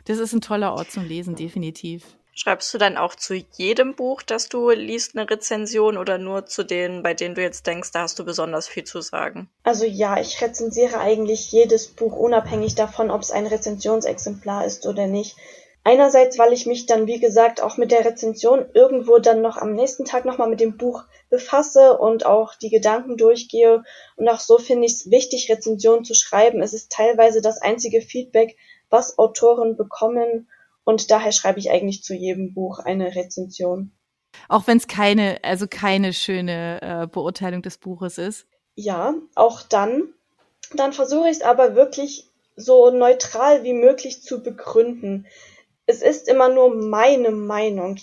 Das 0.04 0.18
ist 0.18 0.32
ein 0.34 0.42
toller 0.42 0.74
Ort 0.74 0.90
zum 0.90 1.04
Lesen, 1.04 1.34
definitiv. 1.34 2.04
Schreibst 2.34 2.72
du 2.72 2.78
dann 2.78 2.96
auch 2.96 3.14
zu 3.16 3.34
jedem 3.56 3.96
Buch, 3.96 4.22
das 4.22 4.48
du 4.48 4.70
liest, 4.70 5.16
eine 5.16 5.28
Rezension 5.28 5.96
oder 5.96 6.18
nur 6.18 6.46
zu 6.46 6.62
denen, 6.62 7.02
bei 7.02 7.12
denen 7.12 7.34
du 7.34 7.42
jetzt 7.42 7.66
denkst, 7.66 7.90
da 7.90 8.02
hast 8.02 8.18
du 8.18 8.24
besonders 8.24 8.68
viel 8.68 8.84
zu 8.84 9.00
sagen? 9.00 9.48
Also 9.64 9.84
ja, 9.86 10.20
ich 10.20 10.40
rezensiere 10.40 11.00
eigentlich 11.00 11.50
jedes 11.50 11.88
Buch 11.88 12.14
unabhängig 12.14 12.76
davon, 12.76 13.10
ob 13.10 13.22
es 13.22 13.32
ein 13.32 13.46
Rezensionsexemplar 13.46 14.66
ist 14.66 14.86
oder 14.86 15.06
nicht. 15.06 15.36
Einerseits, 15.85 16.38
weil 16.38 16.52
ich 16.52 16.66
mich 16.66 16.87
dann, 16.87 17.06
wie 17.06 17.18
gesagt, 17.18 17.62
auch 17.62 17.76
mit 17.76 17.92
der 17.92 18.04
Rezension 18.04 18.66
irgendwo 18.75 19.18
dann 19.18 19.40
noch 19.40 19.56
am 19.56 19.73
nächsten 19.73 20.04
Tag 20.04 20.25
nochmal 20.25 20.49
mit 20.49 20.61
dem 20.61 20.76
Buch 20.76 21.04
befasse 21.30 21.97
und 21.99 22.26
auch 22.26 22.54
die 22.54 22.68
Gedanken 22.68 23.16
durchgehe. 23.16 23.85
Und 24.16 24.28
auch 24.28 24.40
so 24.40 24.58
finde 24.58 24.87
ich 24.87 24.92
es 24.92 25.11
wichtig, 25.11 25.50
Rezensionen 25.50 26.04
zu 26.04 26.14
schreiben. 26.14 26.62
Es 26.62 26.75
ist 26.75 26.92
teilweise 26.92 27.40
das 27.40 27.62
einzige 27.62 28.02
Feedback, 28.02 28.56
was 28.90 29.18
Autoren 29.18 29.76
bekommen. 29.76 30.49
Und 30.85 31.11
daher 31.11 31.32
schreibe 31.32 31.58
ich 31.58 31.70
eigentlich 31.70 32.02
zu 32.02 32.14
jedem 32.14 32.54
Buch 32.54 32.78
eine 32.78 33.14
Rezension. 33.14 33.92
Auch 34.49 34.66
wenn 34.66 34.78
es 34.78 34.87
keine, 34.87 35.38
also 35.42 35.66
keine 35.68 36.12
schöne 36.12 36.80
äh, 36.82 37.06
Beurteilung 37.06 37.62
des 37.62 37.78
Buches 37.78 38.18
ist. 38.18 38.47
Ja, 38.75 39.14
auch 39.35 39.62
dann. 39.62 40.14
dann 40.75 40.92
versuche 40.92 41.28
ich 41.28 41.38
es 41.38 41.42
aber 41.42 41.75
wirklich 41.75 42.28
so 42.56 42.90
neutral 42.90 43.64
wie 43.64 43.73
möglich 43.73 44.23
zu 44.23 44.42
begründen. 44.42 45.26
Es 45.88 46.02
ist 46.02 46.28
immer 46.28 46.50
nur 46.50 46.75
meine 46.75 47.30
Meinung. 47.30 47.97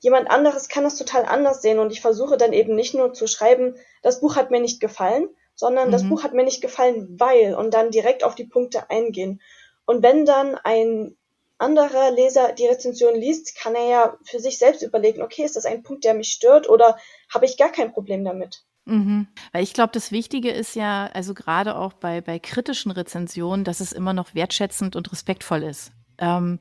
Jemand 0.00 0.30
anderes 0.30 0.68
kann 0.68 0.84
das 0.84 0.96
total 0.96 1.24
anders 1.24 1.62
sehen 1.62 1.78
und 1.78 1.92
ich 1.92 2.00
versuche 2.00 2.36
dann 2.36 2.52
eben 2.52 2.74
nicht 2.74 2.94
nur 2.94 3.12
zu 3.12 3.26
schreiben, 3.26 3.76
das 4.02 4.20
Buch 4.20 4.36
hat 4.36 4.50
mir 4.50 4.60
nicht 4.60 4.80
gefallen, 4.80 5.28
sondern 5.54 5.88
mhm. 5.88 5.92
das 5.92 6.08
Buch 6.08 6.24
hat 6.24 6.34
mir 6.34 6.44
nicht 6.44 6.60
gefallen, 6.60 7.16
weil 7.18 7.54
und 7.54 7.74
dann 7.74 7.90
direkt 7.90 8.24
auf 8.24 8.34
die 8.34 8.44
Punkte 8.44 8.90
eingehen. 8.90 9.40
Und 9.86 10.02
wenn 10.02 10.26
dann 10.26 10.56
ein 10.56 11.16
anderer 11.58 12.10
Leser 12.10 12.52
die 12.52 12.66
Rezension 12.66 13.14
liest, 13.14 13.56
kann 13.56 13.74
er 13.76 13.88
ja 13.88 14.16
für 14.24 14.40
sich 14.40 14.58
selbst 14.58 14.82
überlegen, 14.82 15.22
okay, 15.22 15.44
ist 15.44 15.56
das 15.56 15.64
ein 15.64 15.82
Punkt, 15.82 16.04
der 16.04 16.14
mich 16.14 16.28
stört 16.28 16.68
oder 16.68 16.96
habe 17.32 17.46
ich 17.46 17.56
gar 17.56 17.70
kein 17.70 17.92
Problem 17.92 18.24
damit? 18.24 18.64
Mhm. 18.84 19.28
Weil 19.52 19.62
ich 19.62 19.74
glaube, 19.74 19.90
das 19.92 20.10
Wichtige 20.12 20.50
ist 20.50 20.74
ja, 20.74 21.10
also 21.12 21.34
gerade 21.34 21.76
auch 21.76 21.92
bei, 21.92 22.20
bei 22.20 22.38
kritischen 22.38 22.90
Rezensionen, 22.90 23.64
dass 23.64 23.80
es 23.80 23.92
immer 23.92 24.12
noch 24.12 24.34
wertschätzend 24.34 24.96
und 24.96 25.12
respektvoll 25.12 25.62
ist. 25.62 25.92
Ähm, 26.18 26.60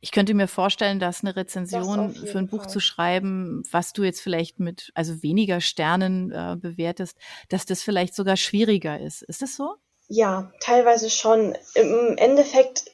ich 0.00 0.10
könnte 0.10 0.34
mir 0.34 0.48
vorstellen, 0.48 0.98
dass 0.98 1.22
eine 1.22 1.36
Rezension 1.36 2.14
das 2.14 2.30
für 2.30 2.38
ein 2.38 2.48
Buch 2.48 2.62
Fall. 2.62 2.70
zu 2.70 2.80
schreiben, 2.80 3.62
was 3.70 3.92
du 3.92 4.02
jetzt 4.02 4.20
vielleicht 4.20 4.60
mit 4.60 4.90
also 4.94 5.22
weniger 5.22 5.60
Sternen 5.60 6.30
äh, 6.30 6.56
bewertest, 6.58 7.16
dass 7.48 7.66
das 7.66 7.82
vielleicht 7.82 8.14
sogar 8.14 8.36
schwieriger 8.36 9.00
ist. 9.00 9.22
Ist 9.22 9.42
das 9.42 9.56
so? 9.56 9.74
Ja, 10.08 10.52
teilweise 10.60 11.08
schon. 11.10 11.56
Im 11.74 12.16
Endeffekt, 12.18 12.84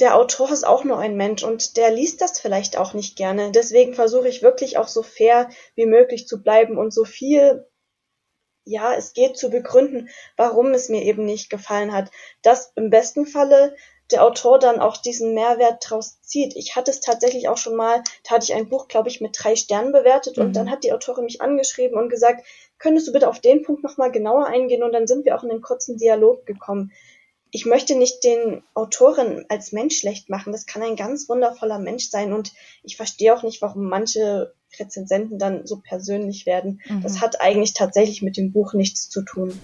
der 0.00 0.16
Autor 0.16 0.50
ist 0.50 0.66
auch 0.66 0.84
nur 0.84 0.98
ein 0.98 1.16
Mensch 1.16 1.42
und 1.42 1.76
der 1.76 1.90
liest 1.90 2.20
das 2.20 2.40
vielleicht 2.40 2.78
auch 2.78 2.94
nicht 2.94 3.16
gerne. 3.16 3.52
Deswegen 3.52 3.94
versuche 3.94 4.28
ich 4.28 4.42
wirklich 4.42 4.78
auch 4.78 4.88
so 4.88 5.02
fair 5.02 5.50
wie 5.74 5.86
möglich 5.86 6.26
zu 6.26 6.42
bleiben 6.42 6.78
und 6.78 6.92
so 6.92 7.04
viel 7.04 7.66
ja, 8.64 8.94
es 8.94 9.12
geht 9.12 9.36
zu 9.36 9.50
begründen, 9.50 10.08
warum 10.36 10.72
es 10.72 10.88
mir 10.88 11.02
eben 11.02 11.24
nicht 11.24 11.50
gefallen 11.50 11.92
hat. 11.92 12.10
Das 12.42 12.72
im 12.76 12.90
besten 12.90 13.26
Falle 13.26 13.76
der 14.10 14.24
Autor 14.24 14.58
dann 14.58 14.80
auch 14.80 14.98
diesen 14.98 15.34
Mehrwert 15.34 15.82
draus 15.88 16.20
zieht. 16.20 16.54
Ich 16.56 16.76
hatte 16.76 16.90
es 16.90 17.00
tatsächlich 17.00 17.48
auch 17.48 17.56
schon 17.56 17.76
mal, 17.76 18.02
da 18.22 18.34
hatte 18.34 18.44
ich 18.44 18.54
ein 18.54 18.68
Buch, 18.68 18.88
glaube 18.88 19.08
ich, 19.08 19.20
mit 19.20 19.36
drei 19.38 19.56
Sternen 19.56 19.92
bewertet 19.92 20.36
mhm. 20.36 20.44
und 20.44 20.56
dann 20.56 20.70
hat 20.70 20.84
die 20.84 20.92
Autorin 20.92 21.24
mich 21.24 21.40
angeschrieben 21.40 21.98
und 21.98 22.10
gesagt, 22.10 22.44
könntest 22.78 23.08
du 23.08 23.12
bitte 23.12 23.28
auf 23.28 23.40
den 23.40 23.62
Punkt 23.62 23.82
nochmal 23.82 24.12
genauer 24.12 24.46
eingehen 24.46 24.82
und 24.82 24.92
dann 24.92 25.06
sind 25.06 25.24
wir 25.24 25.36
auch 25.36 25.42
in 25.42 25.50
einen 25.50 25.62
kurzen 25.62 25.96
Dialog 25.96 26.44
gekommen. 26.44 26.92
Ich 27.50 27.66
möchte 27.66 27.94
nicht 27.94 28.24
den 28.24 28.64
Autoren 28.74 29.46
als 29.48 29.70
Mensch 29.70 29.98
schlecht 29.98 30.28
machen. 30.28 30.52
Das 30.52 30.66
kann 30.66 30.82
ein 30.82 30.96
ganz 30.96 31.28
wundervoller 31.28 31.78
Mensch 31.78 32.10
sein 32.10 32.32
und 32.32 32.52
ich 32.82 32.96
verstehe 32.96 33.32
auch 33.32 33.44
nicht, 33.44 33.62
warum 33.62 33.88
manche 33.88 34.52
Rezensenten 34.78 35.38
dann 35.38 35.64
so 35.64 35.80
persönlich 35.80 36.46
werden. 36.46 36.80
Mhm. 36.88 37.02
Das 37.02 37.20
hat 37.20 37.40
eigentlich 37.40 37.72
tatsächlich 37.72 38.22
mit 38.22 38.36
dem 38.36 38.52
Buch 38.52 38.74
nichts 38.74 39.08
zu 39.08 39.22
tun. 39.22 39.58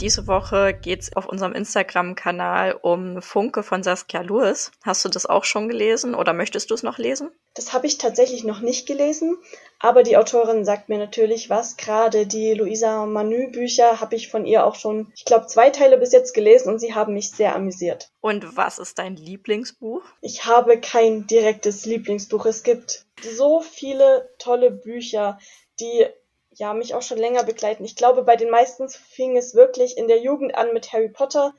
Diese 0.00 0.28
Woche 0.28 0.74
geht's 0.74 1.16
auf 1.16 1.26
unserem 1.26 1.54
Instagram-Kanal 1.54 2.78
um 2.82 3.20
Funke 3.20 3.64
von 3.64 3.82
Saskia 3.82 4.20
Lewis. 4.20 4.70
Hast 4.84 5.04
du 5.04 5.08
das 5.08 5.26
auch 5.26 5.42
schon 5.42 5.66
gelesen 5.68 6.14
oder 6.14 6.32
möchtest 6.32 6.70
du 6.70 6.74
es 6.74 6.84
noch 6.84 6.98
lesen? 6.98 7.32
Das 7.54 7.72
habe 7.72 7.88
ich 7.88 7.98
tatsächlich 7.98 8.44
noch 8.44 8.60
nicht 8.60 8.86
gelesen, 8.86 9.36
aber 9.80 10.04
die 10.04 10.16
Autorin 10.16 10.64
sagt 10.64 10.88
mir 10.88 10.98
natürlich 10.98 11.50
was. 11.50 11.76
Gerade 11.76 12.28
die 12.28 12.54
Luisa 12.54 13.06
Manu-Bücher 13.06 14.00
habe 14.00 14.14
ich 14.14 14.28
von 14.28 14.46
ihr 14.46 14.64
auch 14.64 14.76
schon, 14.76 15.12
ich 15.16 15.24
glaube, 15.24 15.48
zwei 15.48 15.70
Teile 15.70 15.98
bis 15.98 16.12
jetzt 16.12 16.32
gelesen 16.32 16.68
und 16.72 16.78
sie 16.78 16.94
haben 16.94 17.14
mich 17.14 17.32
sehr 17.32 17.56
amüsiert. 17.56 18.08
Und 18.20 18.56
was 18.56 18.78
ist 18.78 19.00
dein 19.00 19.16
Lieblingsbuch? 19.16 20.02
Ich 20.20 20.46
habe 20.46 20.78
kein 20.78 21.26
direktes 21.26 21.86
Lieblingsbuch. 21.86 22.46
Es 22.46 22.62
gibt 22.62 23.04
so 23.20 23.62
viele 23.62 24.32
tolle 24.38 24.70
Bücher, 24.70 25.40
die 25.80 26.06
ja, 26.58 26.74
mich 26.74 26.94
auch 26.94 27.02
schon 27.02 27.18
länger 27.18 27.44
begleiten. 27.44 27.84
Ich 27.84 27.94
glaube, 27.94 28.24
bei 28.24 28.36
den 28.36 28.50
meisten 28.50 28.88
fing 28.88 29.36
es 29.36 29.54
wirklich 29.54 29.96
in 29.96 30.08
der 30.08 30.20
Jugend 30.20 30.56
an 30.56 30.72
mit 30.74 30.92
Harry 30.92 31.08
Potter. 31.08 31.54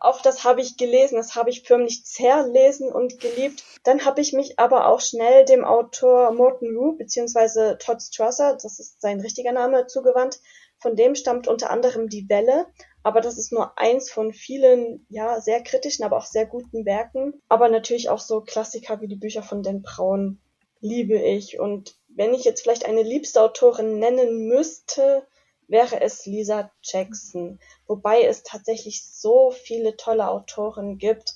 Auch 0.00 0.22
das 0.22 0.44
habe 0.44 0.62
ich 0.62 0.76
gelesen, 0.76 1.16
das 1.16 1.34
habe 1.34 1.50
ich 1.50 1.64
förmlich 1.64 2.06
zerlesen 2.06 2.90
und 2.90 3.20
geliebt. 3.20 3.62
Dann 3.84 4.04
habe 4.04 4.20
ich 4.20 4.32
mich 4.32 4.58
aber 4.58 4.86
auch 4.86 5.00
schnell 5.00 5.44
dem 5.44 5.64
Autor 5.64 6.32
Morton 6.32 6.74
Rue 6.74 6.96
bzw. 6.96 7.76
Todd 7.76 8.00
Strasser, 8.00 8.54
das 8.54 8.78
ist 8.78 9.00
sein 9.02 9.20
richtiger 9.20 9.52
Name, 9.52 9.86
zugewandt. 9.86 10.40
Von 10.78 10.96
dem 10.96 11.14
stammt 11.14 11.46
unter 11.46 11.70
anderem 11.70 12.08
Die 12.08 12.28
Welle, 12.28 12.66
aber 13.02 13.20
das 13.20 13.36
ist 13.36 13.52
nur 13.52 13.76
eins 13.78 14.10
von 14.10 14.32
vielen, 14.32 15.04
ja, 15.10 15.40
sehr 15.40 15.62
kritischen, 15.62 16.04
aber 16.04 16.16
auch 16.16 16.26
sehr 16.26 16.46
guten 16.46 16.86
Werken. 16.86 17.42
Aber 17.48 17.68
natürlich 17.68 18.08
auch 18.08 18.20
so 18.20 18.40
Klassiker 18.40 19.00
wie 19.00 19.08
die 19.08 19.16
Bücher 19.16 19.42
von 19.42 19.62
Dan 19.62 19.82
Braun 19.82 20.40
liebe 20.80 21.18
ich 21.18 21.58
und 21.58 21.96
wenn 22.18 22.34
ich 22.34 22.44
jetzt 22.44 22.62
vielleicht 22.62 22.84
eine 22.84 23.04
liebste 23.04 23.40
Autorin 23.40 24.00
nennen 24.00 24.48
müsste, 24.48 25.24
wäre 25.68 26.00
es 26.00 26.26
Lisa 26.26 26.72
Jackson. 26.82 27.60
Wobei 27.86 28.24
es 28.24 28.42
tatsächlich 28.42 29.06
so 29.06 29.52
viele 29.52 29.96
tolle 29.96 30.28
Autoren 30.28 30.98
gibt. 30.98 31.34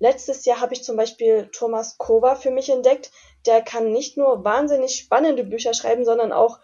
Letztes 0.00 0.44
Jahr 0.44 0.60
habe 0.60 0.74
ich 0.74 0.82
zum 0.82 0.96
Beispiel 0.96 1.48
Thomas 1.52 1.98
Kova 1.98 2.34
für 2.34 2.50
mich 2.50 2.68
entdeckt. 2.68 3.12
Der 3.46 3.62
kann 3.62 3.92
nicht 3.92 4.16
nur 4.16 4.42
wahnsinnig 4.42 4.96
spannende 4.96 5.44
Bücher 5.44 5.72
schreiben, 5.72 6.04
sondern 6.04 6.32
auch 6.32 6.58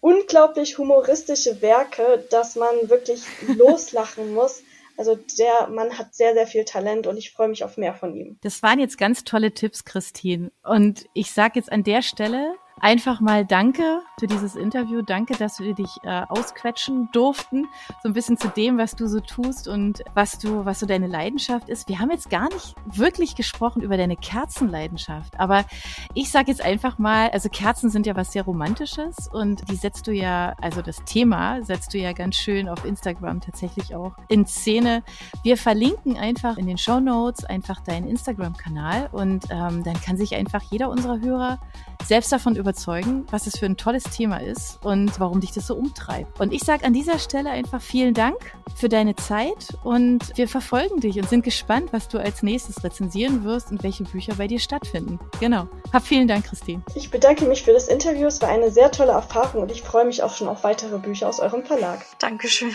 unglaublich 0.00 0.78
humoristische 0.78 1.60
Werke, 1.60 2.24
dass 2.30 2.56
man 2.56 2.88
wirklich 2.88 3.22
loslachen 3.58 4.32
muss. 4.32 4.62
Also 4.96 5.18
der 5.38 5.68
Mann 5.68 5.98
hat 5.98 6.14
sehr, 6.14 6.32
sehr 6.32 6.46
viel 6.46 6.64
Talent 6.64 7.06
und 7.06 7.18
ich 7.18 7.32
freue 7.32 7.48
mich 7.48 7.64
auf 7.64 7.76
mehr 7.76 7.94
von 7.94 8.14
ihm. 8.14 8.38
Das 8.40 8.62
waren 8.62 8.80
jetzt 8.80 8.96
ganz 8.96 9.24
tolle 9.24 9.52
Tipps, 9.52 9.84
Christine. 9.84 10.52
Und 10.62 11.04
ich 11.12 11.32
sage 11.32 11.58
jetzt 11.58 11.70
an 11.70 11.84
der 11.84 12.00
Stelle, 12.00 12.54
einfach 12.84 13.20
mal 13.20 13.46
danke 13.46 14.02
für 14.20 14.26
dieses 14.26 14.56
Interview. 14.56 15.00
Danke, 15.00 15.34
dass 15.34 15.58
wir 15.58 15.72
dich 15.74 15.96
äh, 16.02 16.22
ausquetschen 16.28 17.08
durften. 17.12 17.66
So 18.02 18.10
ein 18.10 18.12
bisschen 18.12 18.36
zu 18.36 18.48
dem, 18.48 18.76
was 18.76 18.94
du 18.94 19.08
so 19.08 19.20
tust 19.20 19.68
und 19.68 20.02
was 20.12 20.38
du, 20.38 20.66
was 20.66 20.80
so 20.80 20.86
deine 20.86 21.06
Leidenschaft 21.06 21.70
ist. 21.70 21.88
Wir 21.88 21.98
haben 21.98 22.10
jetzt 22.10 22.28
gar 22.28 22.52
nicht 22.52 22.74
wirklich 22.84 23.36
gesprochen 23.36 23.80
über 23.80 23.96
deine 23.96 24.16
Kerzenleidenschaft. 24.16 25.40
Aber 25.40 25.64
ich 26.12 26.30
sage 26.30 26.50
jetzt 26.50 26.62
einfach 26.62 26.98
mal, 26.98 27.30
also 27.30 27.48
Kerzen 27.48 27.88
sind 27.88 28.04
ja 28.04 28.16
was 28.16 28.32
sehr 28.32 28.42
Romantisches 28.42 29.28
und 29.32 29.66
die 29.70 29.76
setzt 29.76 30.06
du 30.06 30.12
ja, 30.12 30.54
also 30.60 30.82
das 30.82 31.02
Thema 31.04 31.62
setzt 31.62 31.94
du 31.94 31.98
ja 31.98 32.12
ganz 32.12 32.36
schön 32.36 32.68
auf 32.68 32.84
Instagram 32.84 33.40
tatsächlich 33.40 33.94
auch 33.94 34.12
in 34.28 34.44
Szene. 34.44 35.02
Wir 35.42 35.56
verlinken 35.56 36.18
einfach 36.18 36.58
in 36.58 36.66
den 36.66 36.76
Show 36.76 37.00
Notes 37.00 37.46
einfach 37.46 37.80
deinen 37.80 38.06
Instagram-Kanal 38.06 39.08
und 39.10 39.46
ähm, 39.48 39.82
dann 39.84 39.98
kann 40.02 40.18
sich 40.18 40.34
einfach 40.34 40.62
jeder 40.70 40.90
unserer 40.90 41.18
Hörer 41.20 41.58
selbst 42.06 42.32
davon 42.32 42.56
überzeugen, 42.56 43.26
was 43.30 43.46
es 43.46 43.58
für 43.58 43.66
ein 43.66 43.76
tolles 43.76 44.04
Thema 44.04 44.38
ist 44.38 44.78
und 44.84 45.18
warum 45.18 45.40
dich 45.40 45.52
das 45.52 45.66
so 45.66 45.74
umtreibt. 45.74 46.40
Und 46.40 46.52
ich 46.52 46.62
sage 46.62 46.84
an 46.84 46.92
dieser 46.92 47.18
Stelle 47.18 47.50
einfach 47.50 47.80
vielen 47.80 48.14
Dank 48.14 48.36
für 48.76 48.88
deine 48.88 49.16
Zeit 49.16 49.68
und 49.82 50.36
wir 50.36 50.48
verfolgen 50.48 51.00
dich 51.00 51.16
und 51.16 51.28
sind 51.28 51.44
gespannt, 51.44 51.92
was 51.92 52.08
du 52.08 52.18
als 52.18 52.42
nächstes 52.42 52.84
rezensieren 52.84 53.44
wirst 53.44 53.70
und 53.70 53.82
welche 53.82 54.04
Bücher 54.04 54.34
bei 54.34 54.46
dir 54.46 54.58
stattfinden. 54.58 55.18
Genau. 55.40 55.66
Hab 55.92 56.02
vielen 56.04 56.28
Dank, 56.28 56.46
Christine. 56.46 56.82
Ich 56.94 57.10
bedanke 57.10 57.44
mich 57.46 57.62
für 57.62 57.72
das 57.72 57.88
Interview. 57.88 58.26
Es 58.26 58.40
war 58.42 58.48
eine 58.48 58.70
sehr 58.70 58.90
tolle 58.90 59.12
Erfahrung 59.12 59.62
und 59.62 59.70
ich 59.70 59.82
freue 59.82 60.04
mich 60.04 60.22
auch 60.22 60.34
schon 60.34 60.48
auf 60.48 60.64
weitere 60.64 60.98
Bücher 60.98 61.28
aus 61.28 61.40
eurem 61.40 61.64
Verlag. 61.64 62.04
Dankeschön. 62.18 62.74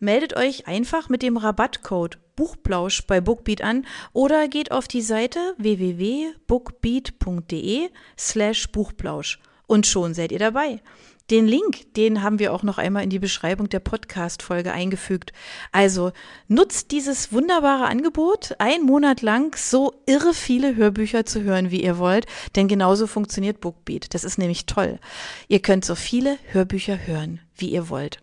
Meldet 0.00 0.36
euch 0.36 0.66
einfach 0.66 1.08
mit 1.08 1.22
dem 1.22 1.36
Rabattcode 1.36 2.18
Buchplausch 2.36 3.06
bei 3.06 3.20
Bookbeat 3.20 3.62
an 3.62 3.86
oder 4.12 4.48
geht 4.48 4.70
auf 4.70 4.86
die 4.86 5.02
Seite 5.02 5.54
www.bookbeat.de 5.58 7.88
slash 8.16 8.70
Buchplausch 8.70 9.40
und 9.66 9.86
schon 9.86 10.14
seid 10.14 10.32
ihr 10.32 10.38
dabei. 10.38 10.80
Den 11.30 11.46
Link, 11.46 11.92
den 11.94 12.22
haben 12.22 12.38
wir 12.38 12.54
auch 12.54 12.62
noch 12.62 12.78
einmal 12.78 13.04
in 13.04 13.10
die 13.10 13.18
Beschreibung 13.18 13.68
der 13.68 13.80
Podcast-Folge 13.80 14.72
eingefügt. 14.72 15.34
Also 15.72 16.12
nutzt 16.46 16.90
dieses 16.90 17.32
wunderbare 17.32 17.84
Angebot, 17.84 18.54
einen 18.58 18.86
Monat 18.86 19.20
lang 19.20 19.54
so 19.54 19.92
irre 20.06 20.32
viele 20.32 20.74
Hörbücher 20.74 21.26
zu 21.26 21.42
hören, 21.42 21.70
wie 21.70 21.82
ihr 21.82 21.98
wollt, 21.98 22.24
denn 22.56 22.66
genauso 22.66 23.06
funktioniert 23.06 23.60
Bookbeat. 23.60 24.14
Das 24.14 24.24
ist 24.24 24.38
nämlich 24.38 24.64
toll. 24.64 24.98
Ihr 25.48 25.60
könnt 25.60 25.84
so 25.84 25.94
viele 25.94 26.38
Hörbücher 26.50 27.06
hören, 27.06 27.40
wie 27.56 27.68
ihr 27.68 27.90
wollt. 27.90 28.22